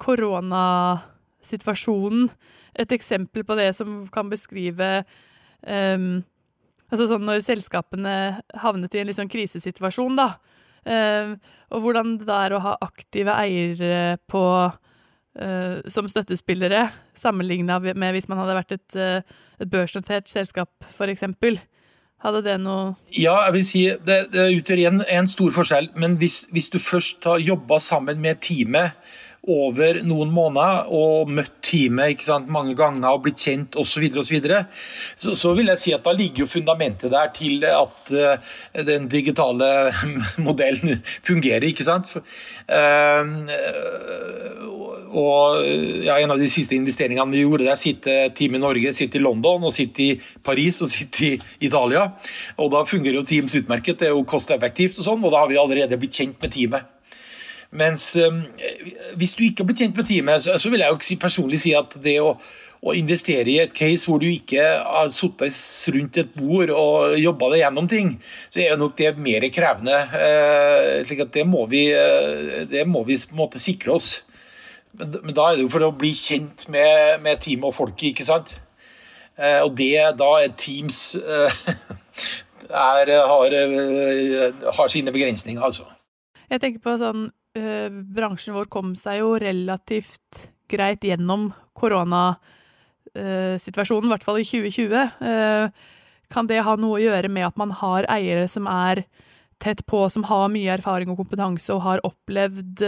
koronasituasjonen 0.01 2.29
et 2.73 2.91
eksempel 2.95 3.43
på 3.45 3.56
det 3.60 3.75
som 3.77 4.08
kan 4.13 4.29
beskrive 4.32 5.03
um, 5.62 6.23
Altså 6.93 7.08
sånn 7.10 7.25
når 7.25 7.39
selskapene 7.41 8.15
havnet 8.62 8.93
i 8.93 8.99
en 9.01 9.08
litt 9.10 9.17
sånn 9.17 9.32
krisesituasjon, 9.32 10.13
da. 10.19 10.27
Um, 10.86 11.41
og 11.73 11.82
hvordan 11.82 12.21
det 12.21 12.36
er 12.36 12.53
å 12.53 12.62
ha 12.62 12.73
aktive 12.86 13.34
eiere 13.34 14.19
på 14.29 14.43
uh, 14.69 15.77
som 15.89 16.06
støttespillere, 16.12 16.84
sammenligna 17.17 17.79
med 17.82 18.13
hvis 18.13 18.29
man 18.29 18.38
hadde 18.43 18.60
vært 18.60 18.75
et, 18.77 18.91
uh, 18.99 19.25
et 19.58 19.71
børsnotert 19.73 20.29
selskap, 20.29 20.69
f.eks. 20.91 21.25
Hadde 22.23 22.43
det 22.45 22.55
noe 22.63 22.93
Ja, 23.12 23.36
jeg 23.47 23.53
vil 23.57 23.65
si 23.67 23.83
det, 24.07 24.19
det 24.31 24.47
utgjør 24.57 24.83
en, 24.88 25.03
en, 25.12 25.27
stor 25.27 25.51
forskjell. 25.55 25.91
Men 25.99 26.15
hvis, 26.21 26.43
hvis 26.55 26.69
du 26.71 26.79
først 26.79 27.25
har 27.27 27.43
jobba 27.43 27.79
sammen 27.83 28.21
med 28.23 28.39
teamet 28.45 28.95
over 29.43 29.97
noen 30.08 30.29
måneder 30.32 30.88
og 30.95 31.32
møtt 31.36 31.58
teamet 31.67 32.21
sant, 32.23 32.47
mange 32.51 32.77
ganger 32.79 33.10
og 33.12 33.25
blitt 33.25 33.41
kjent 33.43 33.75
osv., 33.75 34.06
så, 34.15 34.32
videre, 34.32 34.60
og 34.63 35.19
så, 35.19 35.34
så, 35.36 35.51
vil 35.58 35.67
jeg 35.73 35.82
si 35.82 35.95
at 35.95 36.06
da 36.06 36.13
ligger 36.15 36.45
jo 36.45 36.51
fundamentet 36.53 37.12
der 37.12 37.32
til 37.36 37.65
at 37.67 38.13
uh, 38.15 38.53
den 38.88 39.10
digitale 39.12 39.91
modellen 40.47 41.03
fungerer. 41.27 41.67
ikke 41.67 41.84
sant? 41.84 42.08
For, 42.13 42.23
uh, 42.71 43.25
og 45.13 45.62
ja, 46.08 46.15
En 46.17 46.32
av 46.34 46.39
de 46.41 46.47
siste 46.49 46.73
investeringene 46.73 47.36
vi 47.36 47.43
gjorde 47.43 47.67
der, 47.67 47.77
sitter 47.77 48.32
Team 48.34 48.56
i 48.58 48.63
Norge, 48.63 48.93
sitter 48.95 49.19
i 49.19 49.23
London, 49.23 49.67
og 49.67 49.75
sitter 49.75 50.03
i 50.08 50.39
Paris 50.43 50.82
og 50.82 50.89
sitter 50.89 51.36
i 51.36 51.67
Italia. 51.67 52.08
Og 52.58 52.71
Da 52.73 52.84
fungerer 52.88 53.19
jo 53.19 53.27
Teams 53.27 53.56
utmerket. 53.60 53.99
Det 53.99 54.10
er 54.10 54.15
jo 54.15 54.25
kosteffektivt, 54.25 54.97
og 54.97 55.06
sånn, 55.06 55.23
og 55.23 55.36
da 55.36 55.43
har 55.43 55.51
vi 55.51 55.60
allerede 55.62 55.99
blitt 56.01 56.17
kjent 56.17 56.41
med 56.41 56.56
teamet. 56.56 56.89
Mens 57.73 58.12
hvis 59.17 59.31
du 59.33 59.43
ikke 59.45 59.63
har 59.63 59.69
blitt 59.69 59.79
kjent 59.81 59.97
med 59.97 60.05
teamet, 60.05 60.45
så, 60.45 60.69
vil 60.69 60.83
jeg 60.83 60.93
jo 60.93 60.99
si, 61.01 61.15
personlig 61.17 61.59
si 61.63 61.73
at 61.77 61.95
det 62.03 62.19
å 62.21 62.36
å 62.83 62.93
investere 62.97 63.47
i 63.47 63.59
et 63.63 63.71
case 63.75 64.09
hvor 64.09 64.19
du 64.19 64.27
ikke 64.27 64.63
har 64.83 65.12
sittet 65.15 65.55
rundt 65.95 66.19
et 66.19 66.33
bord 66.36 66.71
og 66.75 67.15
jobba 67.19 67.51
deg 67.53 67.63
gjennom 67.63 67.88
ting, 67.91 68.09
så 68.51 68.59
er 68.59 68.73
jo 68.73 68.81
nok 68.81 68.97
det 68.99 69.13
mer 69.23 69.45
krevende. 69.55 69.99
Eh, 70.19 70.99
slik 71.07 71.23
at 71.23 71.33
det 71.36 71.45
må 71.47 71.63
vi, 71.71 71.86
eh, 71.95 72.63
det 72.69 72.83
må 72.89 73.05
vi 73.07 73.15
på 73.15 73.36
en 73.36 73.43
måte 73.45 73.62
sikre 73.63 73.95
oss. 73.95 74.12
Men, 74.99 75.31
da 75.31 75.47
er 75.47 75.57
det 75.57 75.65
jo 75.65 75.71
for 75.73 75.88
å 75.88 75.93
bli 75.95 76.12
kjent 76.17 76.67
med, 76.73 77.23
med 77.23 77.39
teamet 77.41 77.71
og 77.71 77.77
folket, 77.77 78.12
ikke 78.12 78.27
sant. 78.27 78.51
Eh, 79.39 79.62
og 79.63 79.77
det 79.79 79.95
da 80.19 80.31
er 80.43 80.51
Teams 80.59 81.15
er, 82.69 83.13
har, 83.31 83.55
har, 84.75 84.91
sine 84.91 85.15
begrensninger, 85.15 85.63
altså. 85.63 85.88
Jeg 86.51 86.62
tenker 86.62 86.83
på 86.83 86.99
sånn 86.99 87.29
Bransjen 87.53 88.55
vår 88.57 88.65
kom 88.73 88.95
seg 88.97 89.19
jo 89.21 89.35
relativt 89.41 90.49
greit 90.71 91.03
gjennom 91.05 91.51
koronasituasjonen, 91.77 94.07
i 94.07 94.13
hvert 94.13 94.25
fall 94.25 94.39
i 94.41 94.47
2020. 94.47 95.71
Kan 96.33 96.49
det 96.49 96.65
ha 96.65 96.73
noe 96.81 96.97
å 96.97 97.03
gjøre 97.03 97.29
med 97.29 97.45
at 97.45 97.57
man 97.61 97.71
har 97.77 98.01
eiere 98.09 98.47
som 98.49 98.65
er 98.71 99.03
tett 99.61 99.85
på, 99.85 100.09
som 100.09 100.25
har 100.27 100.49
mye 100.51 100.73
erfaring 100.73 101.09
og 101.13 101.19
kompetanse 101.21 101.73
og 101.75 101.85
har 101.85 102.01
opplevd 102.07 102.81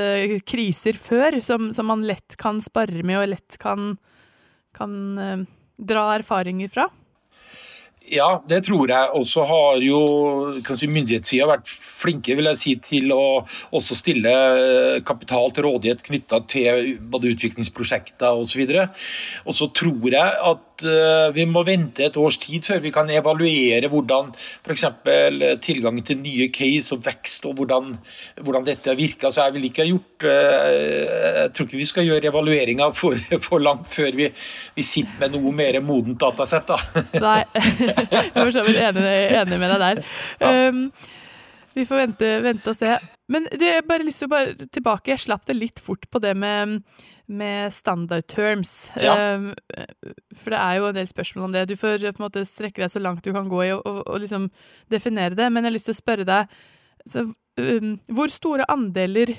kriser 0.49 0.95
før, 0.97 1.37
som, 1.45 1.69
som 1.75 1.85
man 1.91 2.01
lett 2.07 2.35
kan 2.41 2.61
spare 2.65 3.03
med 3.05 3.17
og 3.21 3.29
lett 3.35 3.57
kan, 3.61 3.79
kan 4.75 4.91
dra 5.77 6.03
erfaringer 6.17 6.69
fra? 6.73 6.89
Ja, 8.11 8.27
det 8.45 8.61
tror 8.67 8.89
jeg. 8.91 9.09
Og 9.17 9.25
så 9.27 9.45
har 9.49 9.81
jo 9.81 9.99
si, 10.77 10.89
myndighetssida 10.89 11.47
vært 11.49 11.69
flinke 11.69 12.35
vil 12.37 12.49
jeg 12.51 12.61
si, 12.61 12.75
til 12.83 13.13
å 13.15 13.23
også 13.75 13.97
stille 13.97 14.31
eh, 14.31 14.99
kapital 15.05 15.49
til 15.55 15.65
rådighet 15.65 16.03
knytta 16.05 16.43
til 16.51 16.93
både 17.11 17.33
utviklingsprosjekter 17.33 18.37
osv. 18.43 18.63
Og 19.45 19.57
så 19.57 19.69
tror 19.73 20.13
jeg 20.13 20.37
at 20.51 20.85
uh, 20.85 21.33
vi 21.35 21.45
må 21.49 21.63
vente 21.65 22.03
et 22.05 22.17
års 22.19 22.37
tid 22.41 22.65
før 22.67 22.81
vi 22.83 22.91
kan 22.93 23.09
evaluere 23.09 23.89
hvordan 23.91 24.31
f.eks. 24.65 24.85
tilgangen 25.63 26.05
til 26.05 26.19
nye 26.21 26.49
case 26.53 26.93
og 26.95 27.05
vekst 27.05 27.47
og 27.49 27.57
hvordan, 27.59 27.95
hvordan 28.41 28.67
dette 28.67 28.91
har 28.91 28.99
virka. 28.99 29.31
Så 29.31 29.47
jeg 29.47 29.55
vil 29.57 29.69
ikke 29.69 29.85
ha 29.85 29.89
gjort 29.89 30.27
uh, 30.27 31.41
Jeg 31.41 31.53
tror 31.55 31.69
ikke 31.69 31.81
vi 31.81 31.89
skal 31.89 32.09
gjøre 32.09 32.31
evalueringa 32.31 32.91
for, 32.97 33.17
for, 33.47 33.63
langt 33.65 33.89
før 33.95 34.13
vi, 34.17 34.29
vi, 34.75 34.85
sitter 34.85 35.25
med 35.25 35.37
noe 35.39 35.55
mer 35.55 35.79
modent 35.81 36.21
datasett. 36.21 36.69
Da. 36.69 37.05
Nei. 37.23 37.41
Jeg 37.95 38.31
er 38.31 38.39
for 38.39 38.53
så 38.55 38.63
vidt 38.65 38.79
enig, 38.81 39.03
enig, 39.41 39.59
med 39.61 39.73
deg 39.73 39.83
der. 39.83 40.01
Ja. 40.41 40.53
Um, 40.69 40.87
vi 41.75 41.83
får 41.83 41.99
vente, 41.99 42.27
vente, 42.43 42.71
og 42.71 42.77
se. 42.79 42.93
Men 43.31 43.47
du, 43.51 43.65
jeg 43.65 43.83
bare 43.87 44.05
lyst 44.07 44.21
til 44.23 44.29
å 44.29 44.31
bare 44.31 44.67
tilbake. 44.71 45.11
Jeg 45.11 45.25
slapp 45.25 45.47
det 45.47 45.57
litt 45.57 45.81
fort 45.83 46.05
på 46.11 46.21
det 46.23 46.31
med, 46.39 46.77
med 47.27 47.73
standard 47.75 48.27
terms. 48.31 48.93
Ja. 48.95 49.15
Um, 49.35 49.49
for 50.39 50.55
det 50.55 50.61
er 50.61 50.77
jo 50.79 50.85
en 50.89 50.95
del 50.95 51.09
spørsmål 51.09 51.49
om 51.49 51.57
det. 51.57 51.65
Du 51.67 51.75
får 51.79 52.05
på 52.05 52.13
en 52.13 52.27
måte 52.27 52.45
strekke 52.47 52.85
deg 52.85 52.93
så 52.93 53.01
langt 53.03 53.25
du 53.25 53.33
kan 53.35 53.49
gå 53.51 53.65
i 53.65 53.73
og, 53.75 53.83
og, 53.83 54.05
og 54.05 54.23
liksom 54.23 54.47
definere 54.93 55.35
det. 55.35 55.49
Men 55.49 55.65
jeg 55.65 55.71
har 55.71 55.75
lyst 55.75 55.91
til 55.91 55.97
å 55.97 56.03
spørre 56.03 56.27
deg 56.29 56.55
så, 57.05 57.25
um, 57.59 57.91
Hvor 58.17 58.31
store 58.33 58.69
andeler 58.71 59.35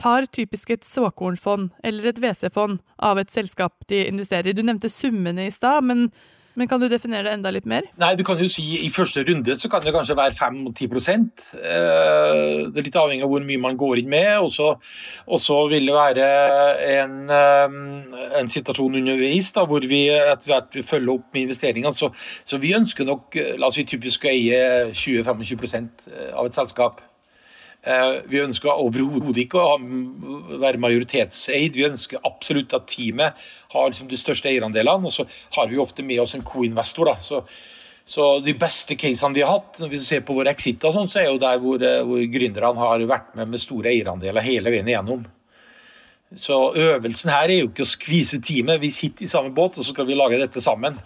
tar 0.00 0.28
typisk 0.32 0.70
et 0.72 0.84
såkornfond 0.86 1.72
eller 1.84 2.10
et 2.10 2.20
WC-fond 2.20 2.78
av 3.04 3.20
et 3.20 3.32
selskap 3.32 3.88
de 3.88 4.04
investerer 4.08 4.52
i? 4.52 4.56
Du 4.56 4.62
nevnte 4.64 4.92
summene 4.92 5.48
i 5.48 5.54
stad, 5.54 5.84
men 5.88 6.10
men 6.58 6.68
kan 6.68 6.80
du 6.82 6.88
definere 6.90 7.28
det 7.28 7.34
enda 7.36 7.52
litt 7.54 7.66
mer? 7.68 7.86
Nei, 8.00 8.14
du 8.18 8.24
kan 8.26 8.38
jo 8.40 8.48
si 8.50 8.64
I 8.82 8.90
første 8.92 9.22
runde 9.26 9.54
så 9.58 9.70
kan 9.70 9.84
det 9.84 9.92
kanskje 9.94 10.16
være 10.18 10.34
5-10 10.38 11.14
eh, 11.14 11.20
Det 12.70 12.80
er 12.80 12.86
litt 12.86 12.98
avhengig 12.98 13.26
av 13.26 13.30
hvor 13.32 13.44
mye 13.46 13.62
man 13.62 13.78
går 13.80 14.02
inn 14.02 14.10
med. 14.10 14.30
Og 14.40 15.40
så 15.40 15.58
vil 15.70 15.86
det 15.86 15.94
være 15.94 16.30
en, 16.96 17.14
eh, 17.30 17.76
en 18.40 18.50
situasjon 18.50 18.98
underveis 19.02 19.52
da, 19.56 19.66
hvor 19.68 19.86
vi 19.86 20.06
etter 20.10 20.54
hvert 20.54 20.80
følger 20.86 21.14
opp 21.14 21.28
med 21.34 21.46
investeringene. 21.48 21.94
Så, 21.94 22.10
så, 22.44 22.58
vi 22.60 22.74
ønsker 22.76 23.06
nok 23.06 23.38
la 23.58 23.70
oss 23.70 23.78
si 23.78 23.86
typisk 23.88 24.26
å 24.26 24.32
eie 24.32 24.90
20-25% 24.90 26.10
av 26.34 26.50
et 26.50 26.58
selskap. 26.58 27.00
Eh, 27.80 28.18
vi 28.28 28.42
ønsker 28.42 28.76
overhodet 28.76 29.46
ikke 29.46 29.60
å 29.60 29.78
være 30.60 30.80
majoritetseid. 30.82 31.78
Vi 31.78 31.86
ønsker 31.88 32.20
absolutt 32.28 32.74
at 32.76 32.88
teamet 32.92 33.38
har 33.72 33.88
liksom 33.88 34.10
de 34.10 34.20
største 34.20 34.50
eierandelene. 34.50 35.08
Og 35.08 35.14
så 35.14 35.26
har 35.56 35.70
vi 35.70 35.80
ofte 35.80 36.04
med 36.04 36.20
oss 36.20 36.36
en 36.36 36.44
co-investor. 36.44 37.14
Så, 37.24 37.42
så, 38.04 38.30
de 38.44 38.56
beste 38.58 38.98
casene 39.00 39.38
vi 39.38 39.44
har 39.46 39.56
hatt, 39.56 39.80
hvis 39.86 40.02
vi 40.02 40.08
ser 40.10 40.24
på 40.28 40.36
våre 40.36 40.52
exiter, 40.52 40.92
sånn, 40.92 41.08
så 41.08 41.22
er 41.22 41.30
jo 41.30 41.40
der 41.40 41.60
hvor, 41.62 41.80
eh, 41.80 42.02
hvor 42.04 42.24
gründerne 42.36 42.84
har 42.84 43.06
vært 43.08 43.36
med 43.40 43.54
med 43.54 43.62
store 43.64 43.94
eierandeler 43.94 44.44
hele 44.44 44.74
veien 44.74 44.90
igjennom. 44.90 45.24
Så 46.38 46.56
øvelsen 46.78 47.32
her 47.32 47.48
er 47.48 47.64
jo 47.64 47.70
ikke 47.72 47.82
å 47.82 47.90
skvise 47.90 48.38
teamet. 48.44 48.78
Vi 48.84 48.92
sitter 48.94 49.26
i 49.26 49.30
samme 49.30 49.50
båt, 49.54 49.80
og 49.80 49.86
så 49.86 49.96
skal 49.96 50.06
vi 50.06 50.18
lage 50.18 50.38
dette 50.38 50.62
sammen. 50.62 51.00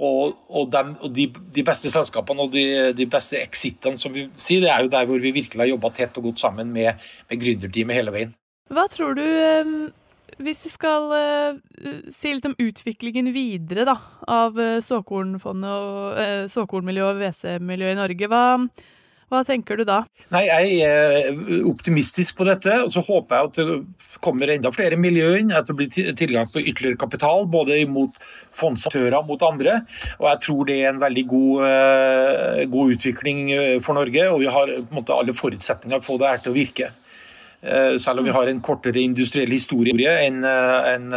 Og, 0.00 0.36
og, 0.48 0.70
dem, 0.72 0.94
og 1.04 1.12
de, 1.12 1.26
de, 1.52 1.62
beste 1.66 1.90
selskapene 1.92 2.46
og 2.46 2.54
de, 2.54 2.64
de 2.96 3.04
beste 3.10 3.36
exitene, 3.36 4.00
som 4.00 4.14
vi 4.14 4.30
sier, 4.40 4.62
det 4.64 4.70
er 4.72 4.86
jo 4.86 4.92
der 4.94 5.08
hvor 5.10 5.20
vi 5.20 5.34
virkelig 5.36 5.60
har 5.60 5.68
jobba 5.74 5.90
tett 5.92 6.16
og 6.16 6.30
godt 6.30 6.40
sammen 6.40 6.70
med, 6.72 7.02
med 7.28 7.42
gründerteamet 7.42 7.98
hele 7.98 8.14
veien. 8.14 8.32
Hva 8.72 8.86
tror 8.88 9.18
du, 9.18 9.26
hvis 10.40 10.62
du 10.64 10.70
skal 10.72 11.10
uh, 11.12 11.58
si 12.12 12.32
litt 12.32 12.48
om 12.48 12.56
utviklingen 12.60 13.28
videre 13.34 13.84
da, 13.88 13.96
av 14.30 14.56
uh, 14.56 14.78
og 14.80 15.36
uh, 15.36 16.46
såkornmiljøet 16.48 17.10
og 17.10 17.20
WC-miljøet 17.20 17.96
i 17.96 18.00
Norge, 18.00 18.30
hva, 18.30 18.44
hva 19.30 19.44
tenker 19.46 19.78
du 19.78 19.84
da? 19.86 20.00
Nei, 20.34 20.42
Jeg 20.48 20.80
er 20.82 21.66
optimistisk 21.70 22.34
på 22.36 22.46
dette. 22.48 22.82
og 22.82 22.90
Så 22.90 23.02
håper 23.06 23.36
jeg 23.36 23.46
at 23.46 23.58
det 23.60 24.20
kommer 24.20 24.50
enda 24.50 24.72
flere 24.74 24.98
miljø 24.98 25.36
inn. 25.38 25.52
At 25.54 25.70
det 25.70 25.76
blir 25.78 26.14
tilgang 26.18 26.50
på 26.50 26.58
ytterligere 26.58 26.98
kapital, 26.98 27.46
både 27.46 27.78
mot 27.86 28.10
fondsaktører 28.52 29.22
mot 29.26 29.40
andre. 29.46 29.82
Og 30.18 30.26
Jeg 30.32 30.40
tror 30.46 30.64
det 30.66 30.80
er 30.80 30.88
en 30.90 31.00
veldig 31.00 31.26
god, 31.28 31.64
eh, 31.70 32.64
god 32.66 32.96
utvikling 32.96 33.52
eh, 33.52 33.80
for 33.80 33.94
Norge. 33.94 34.26
Og 34.32 34.40
vi 34.40 34.46
har 34.50 34.66
på 34.66 34.90
en 34.90 34.98
måte 34.98 35.14
alle 35.14 35.32
forutsetninger 35.32 36.02
for 36.02 36.14
å 36.14 36.18
få 36.18 36.18
det 36.18 36.28
her 36.28 36.42
til 36.42 36.52
å 36.52 36.58
virke. 36.58 36.90
Eh, 37.62 37.98
selv 37.98 38.18
om 38.18 38.24
vi 38.24 38.32
har 38.34 38.48
en 38.48 38.60
kortere 38.60 38.98
industriell 38.98 39.50
historie 39.50 40.10
enn 40.26 40.42
en, 40.44 41.14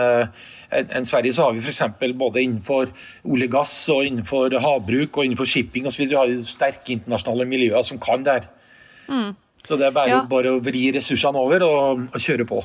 enn 0.73 1.05
Sverige, 1.07 1.35
så 1.37 1.47
har 1.47 1.55
vi 1.55 1.63
f.eks. 1.63 1.81
både 2.17 2.43
innenfor 2.43 2.91
olje 3.23 3.47
og 3.49 3.55
gass, 3.57 3.75
og 3.93 4.05
innenfor 4.07 4.57
havbruk 4.63 5.17
og 5.17 5.25
innenfor 5.25 5.49
shipping 5.49 5.87
osv. 5.89 6.05
Vi 6.07 6.17
har 6.17 6.33
sterke 6.45 6.95
internasjonale 6.97 7.47
miljøer 7.49 7.85
som 7.87 8.01
kan 8.01 8.25
det 8.25 8.37
her. 8.37 8.47
Mm. 9.09 9.33
Så 9.63 9.77
det 9.79 9.87
er 9.87 9.95
bare, 9.95 10.11
ja. 10.11 10.21
bare, 10.27 10.55
å 10.55 10.63
vri 10.63 10.89
ressursene 10.95 11.39
over 11.39 11.63
og, 11.65 12.07
og 12.11 12.23
kjøre 12.23 12.47
på. 12.47 12.63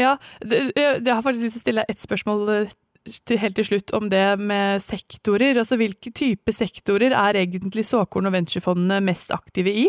Ja, 0.00 0.16
jeg 0.44 1.10
har 1.10 1.22
faktisk 1.24 1.44
lyst 1.44 1.58
til 1.58 1.62
å 1.62 1.66
stille 1.66 1.84
et 1.92 2.00
spørsmål 2.00 2.50
eh, 2.52 2.74
til, 3.04 3.38
helt 3.40 3.56
til 3.58 3.68
slutt 3.68 3.92
om 3.96 4.08
det 4.12 4.24
med 4.40 4.82
sektorer. 4.84 5.58
Altså 5.60 5.78
Hvilke 5.80 6.12
type 6.14 6.52
sektorer 6.52 7.16
er 7.16 7.40
egentlig 7.44 7.86
såkorn- 7.88 8.28
og 8.28 8.36
venturefondene 8.36 9.00
mest 9.04 9.32
aktive 9.34 9.72
i? 9.72 9.86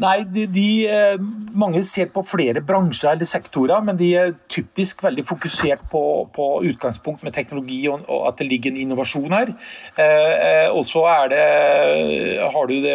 Nei, 0.00 0.22
de, 0.24 0.46
de, 0.48 0.66
eh, 0.88 1.20
Mange 1.52 1.82
ser 1.84 2.08
på 2.14 2.22
flere 2.24 2.62
bransjer 2.64 3.10
eller 3.12 3.28
sektorer, 3.28 3.82
men 3.84 3.98
de 3.98 4.08
er 4.16 4.30
typisk 4.48 5.02
veldig 5.04 5.24
fokusert 5.28 5.82
på, 5.92 6.02
på 6.32 6.46
utgangspunkt 6.70 7.24
med 7.26 7.34
teknologi 7.36 7.82
og, 7.92 8.06
og, 8.06 8.22
at 8.30 8.40
det 8.40 8.48
ligger 8.48 8.72
en 8.72 8.80
innovasjon 8.86 9.36
her. 9.36 9.52
Eh, 10.00 10.32
eh 10.32 10.68
og 10.72 10.86
så 10.88 11.02
er 11.10 11.28
det, 11.28 12.92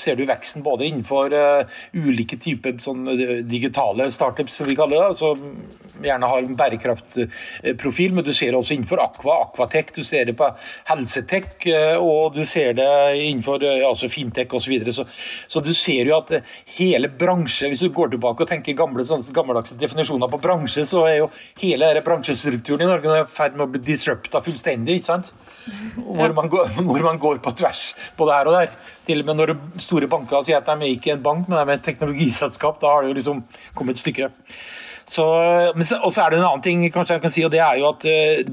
ser 0.00 0.16
du 0.16 0.24
veksten 0.24 0.62
både 0.64 0.86
innenfor 0.86 1.34
uh, 1.34 1.68
ulike 1.92 2.38
typer 2.40 2.78
sånn, 2.80 3.04
digitale 3.44 4.06
startups, 4.14 4.56
som 4.56 4.68
vi 4.70 4.76
kaller 4.78 5.10
det, 5.10 5.18
som 5.20 5.42
gjerne 6.02 6.30
har 6.30 6.46
en 6.46 6.56
bærekraftprofil, 6.56 8.14
men 8.16 8.24
du 8.24 8.32
ser 8.32 8.54
det 8.54 8.58
også 8.58 8.74
innenfor 8.74 9.02
Aqua, 9.04 9.36
Aquatech, 9.44 9.92
du 9.94 10.00
ser 10.08 10.30
det 10.30 10.36
på 10.38 10.48
Helsetech, 10.88 11.66
og 12.00 12.38
du 12.38 12.46
ser 12.48 12.72
det 12.78 12.88
innenfor 13.20 13.62
altså 13.90 14.08
Fintech 14.10 14.54
osv. 14.54 14.64
Så, 14.64 14.72
videre. 14.72 14.92
så 14.96 15.04
Så 15.48 15.60
du 15.60 15.72
ser 15.76 16.08
jo 16.08 16.16
at 16.16 16.21
at 16.22 16.48
hele 16.78 17.08
bransje, 17.08 17.68
Hvis 17.68 17.84
du 17.84 17.90
går 17.92 18.14
tilbake 18.14 18.44
og 18.44 18.48
tenker 18.48 18.76
gamle, 18.78 19.04
sånn, 19.06 19.22
gammeldagse 19.34 19.76
definisjoner 19.78 20.30
på 20.32 20.40
bransje, 20.42 20.86
så 20.88 21.04
er 21.08 21.16
jo 21.18 21.30
hele 21.60 21.90
denne 21.90 22.04
bransjestrukturen 22.06 22.82
i 22.82 22.90
Norge 22.90 23.20
i 23.20 23.24
ferd 23.28 23.56
med 23.56 23.66
å 23.66 23.70
bli 23.74 23.82
disrupta 23.86 24.42
fullstendig. 24.44 25.00
ikke 25.00 25.10
sant? 25.10 25.32
Hvor 25.96 26.32
man, 26.34 26.48
går, 26.50 26.72
hvor 26.88 27.04
man, 27.04 27.18
går, 27.22 27.38
på 27.38 27.52
tvers 27.54 27.92
både 28.18 28.34
her 28.34 28.48
og 28.50 28.56
der. 28.56 28.72
Til 29.06 29.22
og 29.22 29.28
med 29.28 29.38
når 29.38 29.52
store 29.82 30.08
banker 30.10 30.42
sier 30.42 30.58
at 30.58 30.66
de 30.66 30.74
er 30.74 30.94
ikke 30.96 31.12
en 31.14 31.22
bank, 31.22 31.48
men 31.48 31.60
de 31.60 31.62
er 31.62 31.78
et 31.78 31.84
teknologiselskap, 31.86 32.80
da 32.82 32.90
har 32.90 33.04
det 33.04 33.12
jo 33.12 33.18
liksom 33.20 33.44
kommet 33.78 33.98
et 33.98 34.02
stykke. 34.02 34.30
Og 35.06 36.12
så 36.14 36.22
er 36.22 36.30
det 36.30 36.38
en 36.38 36.46
annen 36.46 36.62
ting 36.64 36.84
kanskje 36.92 37.16
jeg 37.16 37.22
kan 37.22 37.34
si, 37.34 37.44
og 37.44 37.52
det 37.52 37.60
er 37.60 37.80
jo 37.80 37.88
at 37.90 38.06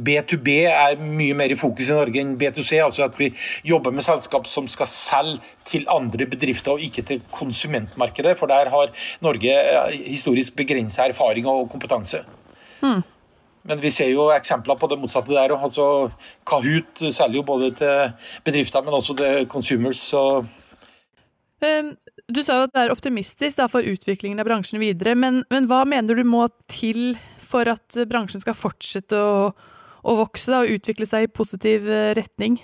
B2B 0.08 0.56
eh, 0.66 0.72
er 0.74 1.00
mye 1.00 1.38
mer 1.38 1.54
i 1.54 1.58
fokus 1.60 1.90
i 1.90 1.98
Norge 1.98 2.22
enn 2.22 2.36
B2C. 2.40 2.82
altså 2.84 3.06
At 3.06 3.20
vi 3.20 3.32
jobber 3.64 3.92
med 3.92 4.04
selskap 4.04 4.48
som 4.48 4.68
skal 4.68 4.88
selge 4.92 5.40
til 5.70 5.86
andre 5.90 6.26
bedrifter 6.26 6.72
og 6.72 6.82
ikke 6.82 7.06
til 7.06 7.22
konsumentmarkedet. 7.32 8.38
For 8.38 8.48
der 8.48 8.70
har 8.70 8.92
Norge 9.22 9.54
eh, 9.54 9.96
historisk 10.10 10.56
begrensa 10.56 11.08
erfaring 11.08 11.48
og 11.48 11.70
kompetanse. 11.72 12.24
Mm. 12.82 13.04
Men 13.70 13.82
vi 13.82 13.92
ser 13.92 14.10
jo 14.10 14.30
eksempler 14.32 14.76
på 14.80 14.88
det 14.88 15.00
motsatte 15.00 15.36
der. 15.36 15.54
altså 15.56 16.10
Kahoot 16.48 17.04
selger 17.14 17.36
jo 17.36 17.44
både 17.44 17.72
til 17.76 18.12
bedrifter, 18.44 18.82
men 18.82 18.94
også 18.94 19.16
til 19.16 19.48
consumers. 19.48 19.98
så 19.98 20.46
du 21.60 22.42
sa 22.44 22.60
jo 22.60 22.68
at 22.68 22.76
det 22.76 22.84
er 22.86 22.94
optimistisk 22.94 23.60
for 23.72 23.86
utviklingen 23.86 24.40
av 24.40 24.48
bransjen 24.48 24.80
videre, 24.82 25.16
men, 25.20 25.44
men, 25.52 25.68
hva 25.70 25.84
mener 25.90 26.16
du 26.16 26.24
må 26.28 26.48
til 26.72 27.18
for 27.44 27.68
at 27.68 27.98
bransjen 28.10 28.44
skal 28.44 28.58
fortsette 28.58 29.18
å, 29.18 29.50
å 30.04 30.18
vokse 30.20 30.54
da, 30.54 30.62
og 30.64 30.78
utvikle 30.80 31.08
seg 31.10 31.26
i 31.26 31.32
positiv 31.32 31.90
eh, 31.90 32.14
retning? 32.18 32.60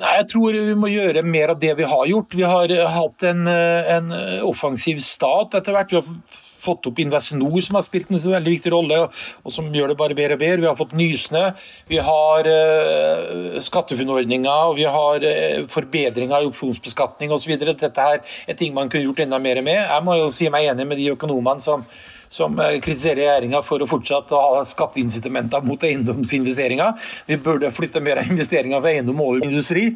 Nei, 0.00 0.14
Jeg 0.20 0.30
tror 0.32 0.56
vi 0.56 0.78
må 0.78 0.88
gjøre 0.92 1.24
mer 1.26 1.52
av 1.52 1.60
det 1.62 1.74
vi 1.78 1.86
har 1.86 2.06
gjort. 2.08 2.38
Vi 2.38 2.46
har 2.48 2.72
hatt 2.94 3.26
en, 3.28 3.44
eh, 3.50 3.92
en 3.98 4.14
offensiv 4.48 5.02
stat 5.04 5.58
etter 5.58 5.76
hvert. 5.76 5.92
Vi 5.92 6.00
har 6.00 6.48
fått 6.62 6.86
opp 6.86 7.00
Investinor, 7.02 7.60
som 7.64 7.78
har 7.78 7.86
spilt 7.86 8.10
en 8.10 8.20
veldig 8.22 8.54
viktig 8.56 8.72
rolle, 8.72 9.00
og 9.42 9.54
som 9.54 9.70
gjør 9.74 9.92
det 9.92 9.98
bare 10.00 10.16
bedre 10.18 10.38
og 10.38 10.42
bedre. 10.42 10.62
Vi 10.62 10.70
har 10.70 10.78
fått 10.78 10.94
Nysnø, 10.98 11.44
vi 11.90 11.98
har 12.02 12.48
uh, 12.48 13.58
SkatteFUNN-ordninga, 13.62 14.54
og 14.70 14.78
vi 14.78 14.86
har 14.86 15.26
uh, 15.26 15.66
forbedringer 15.72 16.42
i 16.42 16.48
opsjonsbeskatning 16.50 17.34
osv. 17.34 17.56
Dette 17.62 17.92
her 17.98 18.22
er 18.46 18.58
ting 18.58 18.74
man 18.76 18.90
kunne 18.92 19.08
gjort 19.08 19.26
enda 19.26 19.42
mer 19.42 19.62
med. 19.64 19.80
Jeg 19.80 20.06
må 20.06 20.16
jo 20.20 20.32
si 20.34 20.50
meg 20.52 20.70
enig 20.70 20.88
med 20.88 21.02
de 21.02 21.12
økonomene 21.16 21.64
som 21.64 21.86
som 22.32 22.56
kritiserer 22.56 23.18
regjeringa 23.18 23.58
for 23.60 23.82
å 23.84 23.86
fortsatt 23.90 24.30
ha 24.32 24.62
skatteincitamenter 24.64 25.60
mot 25.68 25.82
eiendomsinvesteringer. 25.84 26.94
Vi 27.28 27.36
burde 27.44 27.68
flytte 27.76 28.00
mer 28.00 28.22
investeringer 28.24 28.80
fra 28.80 28.88
eiendom 28.94 29.20
over 29.20 29.44
industri. 29.44 29.90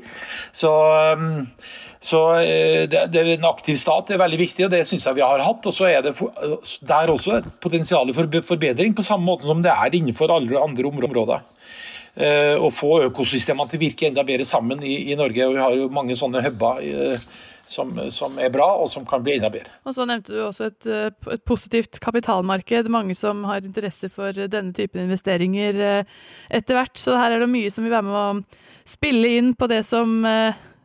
Så 0.53 0.69
så 2.01 2.21
det, 2.91 3.01
det, 3.11 3.23
En 3.35 3.47
aktiv 3.49 3.79
stat 3.81 4.11
er 4.13 4.21
veldig 4.21 4.39
viktig, 4.39 4.67
og 4.67 4.71
det 4.71 4.83
syns 4.87 5.07
jeg 5.07 5.17
vi 5.17 5.25
har 5.25 5.43
hatt. 5.43 5.67
og 5.67 5.75
så 5.75 5.89
er 5.89 6.03
Det 6.05 6.15
der 6.87 7.11
også 7.11 7.39
et 7.39 7.49
potensial 7.61 8.13
for 8.15 8.41
forbedring, 8.43 8.95
på 8.95 9.03
samme 9.03 9.25
måte 9.25 9.49
som 9.49 9.63
det 9.63 9.73
er 9.73 9.95
innenfor 9.97 10.31
alle 10.31 10.61
andre 10.61 10.87
områder. 10.87 11.41
Eh, 12.17 12.55
å 12.57 12.71
få 12.73 13.03
økosystemene 13.11 13.69
til 13.69 13.77
å 13.77 13.83
virke 13.83 14.07
enda 14.09 14.23
bedre 14.25 14.47
sammen 14.49 14.81
i, 14.81 15.11
i 15.13 15.17
Norge. 15.19 15.45
og 15.45 15.53
Vi 15.53 15.61
har 15.61 15.75
jo 15.77 15.89
mange 15.93 16.15
sånne 16.17 16.41
huber 16.47 16.79
eh, 16.81 17.27
som, 17.69 17.91
som, 18.15 18.39
er 18.41 18.49
bra, 18.55 18.71
og 18.81 18.89
som 18.89 19.05
kan 19.05 19.21
bli 19.25 19.35
enda 19.37 19.51
bedre. 19.53 19.75
Og 19.85 19.93
Så 19.93 20.07
nevnte 20.09 20.33
du 20.33 20.39
også 20.47 20.71
et, 20.71 20.87
eh, 20.89 21.11
et, 21.35 21.43
positivt 21.45 22.01
kapitalmarked. 22.01 22.89
Mange 22.89 23.13
som 23.19 23.45
har 23.45 23.61
interesse 23.61 24.09
for 24.15 24.33
denne 24.33 24.73
typen 24.77 25.05
investeringer 25.05 25.83
etter 26.49 26.79
hvert. 26.79 26.97
Så 26.97 27.19
her 27.21 27.37
er 27.37 27.45
det 27.45 27.53
mye 27.53 27.75
som 27.75 27.85
vil 27.85 27.93
være 27.93 28.09
med 28.09 28.17
å 28.17 28.89
spille 28.89 29.35
inn 29.37 29.53
på 29.59 29.69
det 29.69 29.83
som 29.85 30.25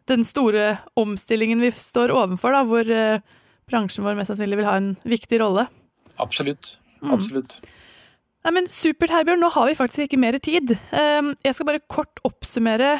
den 0.09 0.25
store 0.27 0.77
omstillingen 0.99 1.61
vi 1.61 1.69
står 1.75 2.13
overfor, 2.15 2.55
da, 2.55 2.63
hvor 2.67 3.21
bransjen 3.69 4.05
vår 4.05 4.17
mest 4.17 4.31
sannsynlig 4.31 4.61
vil 4.61 4.67
ha 4.67 4.77
en 4.79 4.89
viktig 5.07 5.39
rolle. 5.43 5.67
Absolutt. 6.21 6.77
Mm. 7.01 7.13
Absolutt. 7.15 7.55
Mm. 7.61 7.77
Nei, 8.41 8.53
men 8.57 8.67
Supert, 8.71 9.13
Herbjørn. 9.13 9.41
Nå 9.43 9.51
har 9.53 9.69
vi 9.69 9.77
faktisk 9.77 10.07
ikke 10.07 10.21
mer 10.21 10.37
tid. 10.41 10.73
Ehm, 10.97 11.35
jeg 11.45 11.53
skal 11.57 11.67
bare 11.69 11.83
kort 11.91 12.21
oppsummere 12.25 12.95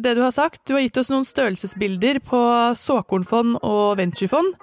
det 0.00 0.14
du 0.16 0.22
har 0.24 0.32
sagt. 0.32 0.62
Du 0.64 0.74
har 0.76 0.84
gitt 0.84 0.96
oss 1.00 1.10
noen 1.12 1.26
størrelsesbilder 1.28 2.22
på 2.24 2.40
såkornfond 2.80 3.58
og 3.60 3.98
venturefond. 4.00 4.56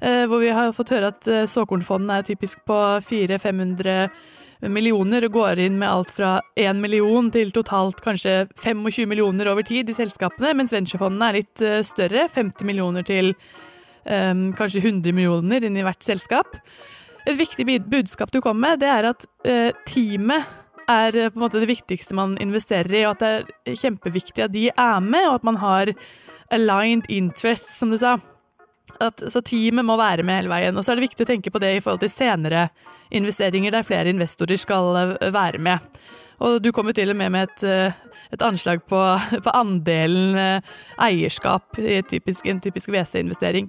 Eh, 0.00 0.24
hvor 0.28 0.40
vi 0.40 0.52
har 0.52 0.72
fått 0.76 0.92
høre 0.92 1.12
at 1.12 1.28
eh, 1.28 1.48
såkornfondene 1.48 2.20
er 2.20 2.28
typisk 2.28 2.62
på 2.68 2.76
400-500 3.04 4.08
millioner 4.68 5.24
og 5.24 5.32
går 5.38 5.60
inn 5.64 5.78
med 5.80 5.88
alt 5.88 6.12
fra 6.12 6.34
1 6.58 6.80
million 6.82 7.30
til 7.32 7.52
totalt 7.54 8.02
kanskje 8.04 8.44
25 8.60 9.08
millioner 9.08 9.48
over 9.52 9.64
tid 9.66 9.88
i 9.88 9.96
selskapene, 9.96 10.52
mens 10.58 10.74
venturefondene 10.74 11.28
er 11.30 11.38
litt 11.40 11.64
eh, 11.64 11.80
større. 11.86 12.26
50 12.28 12.68
millioner 12.68 13.06
til 13.06 13.32
um, 14.04 14.50
kanskje 14.58 14.82
100 14.84 15.16
millioner 15.16 15.64
inn 15.64 15.78
i 15.80 15.84
hvert 15.86 16.04
selskap. 16.04 16.58
Et 17.28 17.36
viktig 17.36 17.66
budskap 17.88 18.32
du 18.32 18.40
kom 18.44 18.60
med, 18.60 18.80
det 18.82 18.90
er 18.90 19.10
at 19.12 19.24
uh, 19.48 19.70
teamet 19.88 20.44
er 20.90 21.16
eh, 21.16 21.30
på 21.30 21.38
en 21.38 21.44
måte 21.46 21.60
det 21.62 21.70
viktigste 21.70 22.16
man 22.18 22.36
investerer 22.42 22.96
i, 22.96 23.04
og 23.06 23.16
at 23.16 23.22
det 23.24 23.72
er 23.72 23.80
kjempeviktig 23.80 24.44
at 24.44 24.54
de 24.56 24.68
er 24.72 25.00
med, 25.04 25.28
og 25.28 25.40
at 25.40 25.46
man 25.46 25.60
har 25.62 25.94
aligned 26.50 27.06
interest, 27.08 27.72
som 27.78 27.92
du 27.92 27.98
sa. 28.00 28.18
At, 29.00 29.22
så 29.32 29.42
teamet 29.44 29.86
må 29.86 29.96
være 29.96 30.24
med 30.26 30.42
hele 30.42 30.52
veien. 30.52 30.76
Og 30.76 30.84
så 30.84 30.92
er 30.92 31.00
det 31.00 31.08
viktig 31.08 31.24
å 31.24 31.30
tenke 31.30 31.52
på 31.52 31.62
det 31.62 31.74
i 31.76 31.82
forhold 31.84 32.02
til 32.04 32.12
senere 32.12 32.68
investeringer 33.16 33.74
der 33.74 33.86
flere 33.86 34.12
investorer 34.12 34.60
skal 34.60 34.96
eh, 35.00 35.30
være 35.34 35.62
med. 35.62 36.00
Og 36.40 36.60
du 36.64 36.70
kom 36.72 36.88
jo 36.88 36.96
til 36.96 37.12
og 37.12 37.18
med 37.20 37.32
med 37.32 37.48
et, 37.48 37.64
eh, 37.64 38.16
et 38.32 38.44
anslag 38.44 38.84
på, 38.88 39.00
på, 39.44 39.54
andelen 39.56 40.62
eierskap 41.00 41.80
i 41.80 42.00
en 42.00 42.60
typisk 42.60 42.92
WC-investering. 42.92 43.68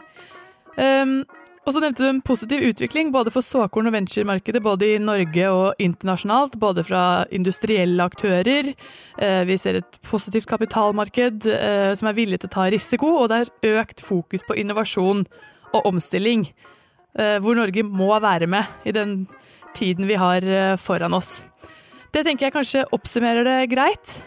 Um, 0.77 1.23
og 1.61 1.75
så 1.75 1.81
nevnte 1.83 2.01
du 2.01 2.07
en 2.09 2.21
positiv 2.25 2.63
utvikling 2.65 3.11
både 3.13 3.29
for 3.33 3.45
såkorn- 3.45 3.85
og 3.85 3.93
venturemarkedet 3.93 4.63
både 4.65 4.87
i 4.95 5.01
Norge 5.01 5.49
og 5.53 5.77
internasjonalt. 5.77 6.57
Både 6.57 6.81
fra 6.83 7.23
industrielle 7.29 8.01
aktører. 8.01 8.71
Eh, 9.17 9.43
vi 9.45 9.57
ser 9.61 9.77
et 9.77 9.99
positivt 10.01 10.49
kapitalmarked 10.49 11.45
eh, 11.45 11.93
som 11.93 12.09
er 12.09 12.17
villig 12.17 12.41
til 12.41 12.49
å 12.49 12.55
ta 12.55 12.65
risiko, 12.73 13.13
og 13.13 13.29
det 13.29 13.43
er 13.43 13.77
økt 13.77 14.01
fokus 14.01 14.41
på 14.47 14.57
innovasjon 14.57 15.21
og 15.75 15.85
omstilling. 15.85 16.47
Eh, 17.13 17.37
hvor 17.37 17.53
Norge 17.53 17.85
må 17.85 18.09
være 18.09 18.49
med 18.49 18.65
i 18.89 18.95
den 18.97 19.27
tiden 19.77 20.09
vi 20.09 20.17
har 20.17 20.41
foran 20.81 21.13
oss. 21.13 21.43
Det 22.11 22.25
tenker 22.25 22.49
jeg 22.49 22.57
kanskje 22.57 22.87
oppsummerer 22.91 23.45
det 23.45 23.59
greit. 23.71 24.17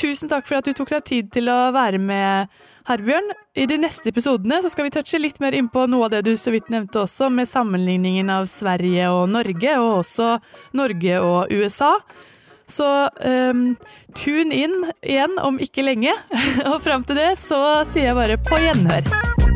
Tusen 0.00 0.30
takk 0.32 0.46
for 0.48 0.60
at 0.60 0.68
du 0.68 0.72
tok 0.76 0.94
deg 0.94 1.04
tid 1.04 1.32
til 1.34 1.50
å 1.52 1.58
være 1.76 2.00
med 2.00 2.48
Herbjørn, 2.88 3.28
i 3.60 3.66
de 3.68 3.76
neste 3.82 4.08
episodene 4.08 4.62
så 4.64 4.70
skal 4.72 4.86
vi 4.86 4.92
touche 4.94 5.20
litt 5.20 5.36
mer 5.42 5.54
innpå 5.54 5.84
noe 5.90 6.06
av 6.08 6.14
det 6.14 6.22
du 6.26 6.32
så 6.40 6.54
vidt 6.54 6.70
nevnte 6.72 7.02
også, 7.02 7.28
med 7.28 7.50
sammenligningen 7.50 8.32
av 8.32 8.48
Sverige 8.50 9.10
og 9.12 9.28
Norge, 9.34 9.76
og 9.78 10.00
også 10.00 10.30
Norge 10.80 11.20
og 11.20 11.52
USA. 11.52 11.92
Så 12.70 12.86
um, 13.20 13.64
tune 14.16 14.62
inn 14.64 14.76
igjen 15.02 15.36
om 15.42 15.60
ikke 15.60 15.84
lenge. 15.84 16.16
og 16.70 16.80
fram 16.86 17.04
til 17.04 17.20
det 17.20 17.34
så 17.42 17.60
sier 17.90 18.10
jeg 18.10 18.20
bare 18.22 18.40
på 18.46 18.64
gjenhør. 18.64 19.49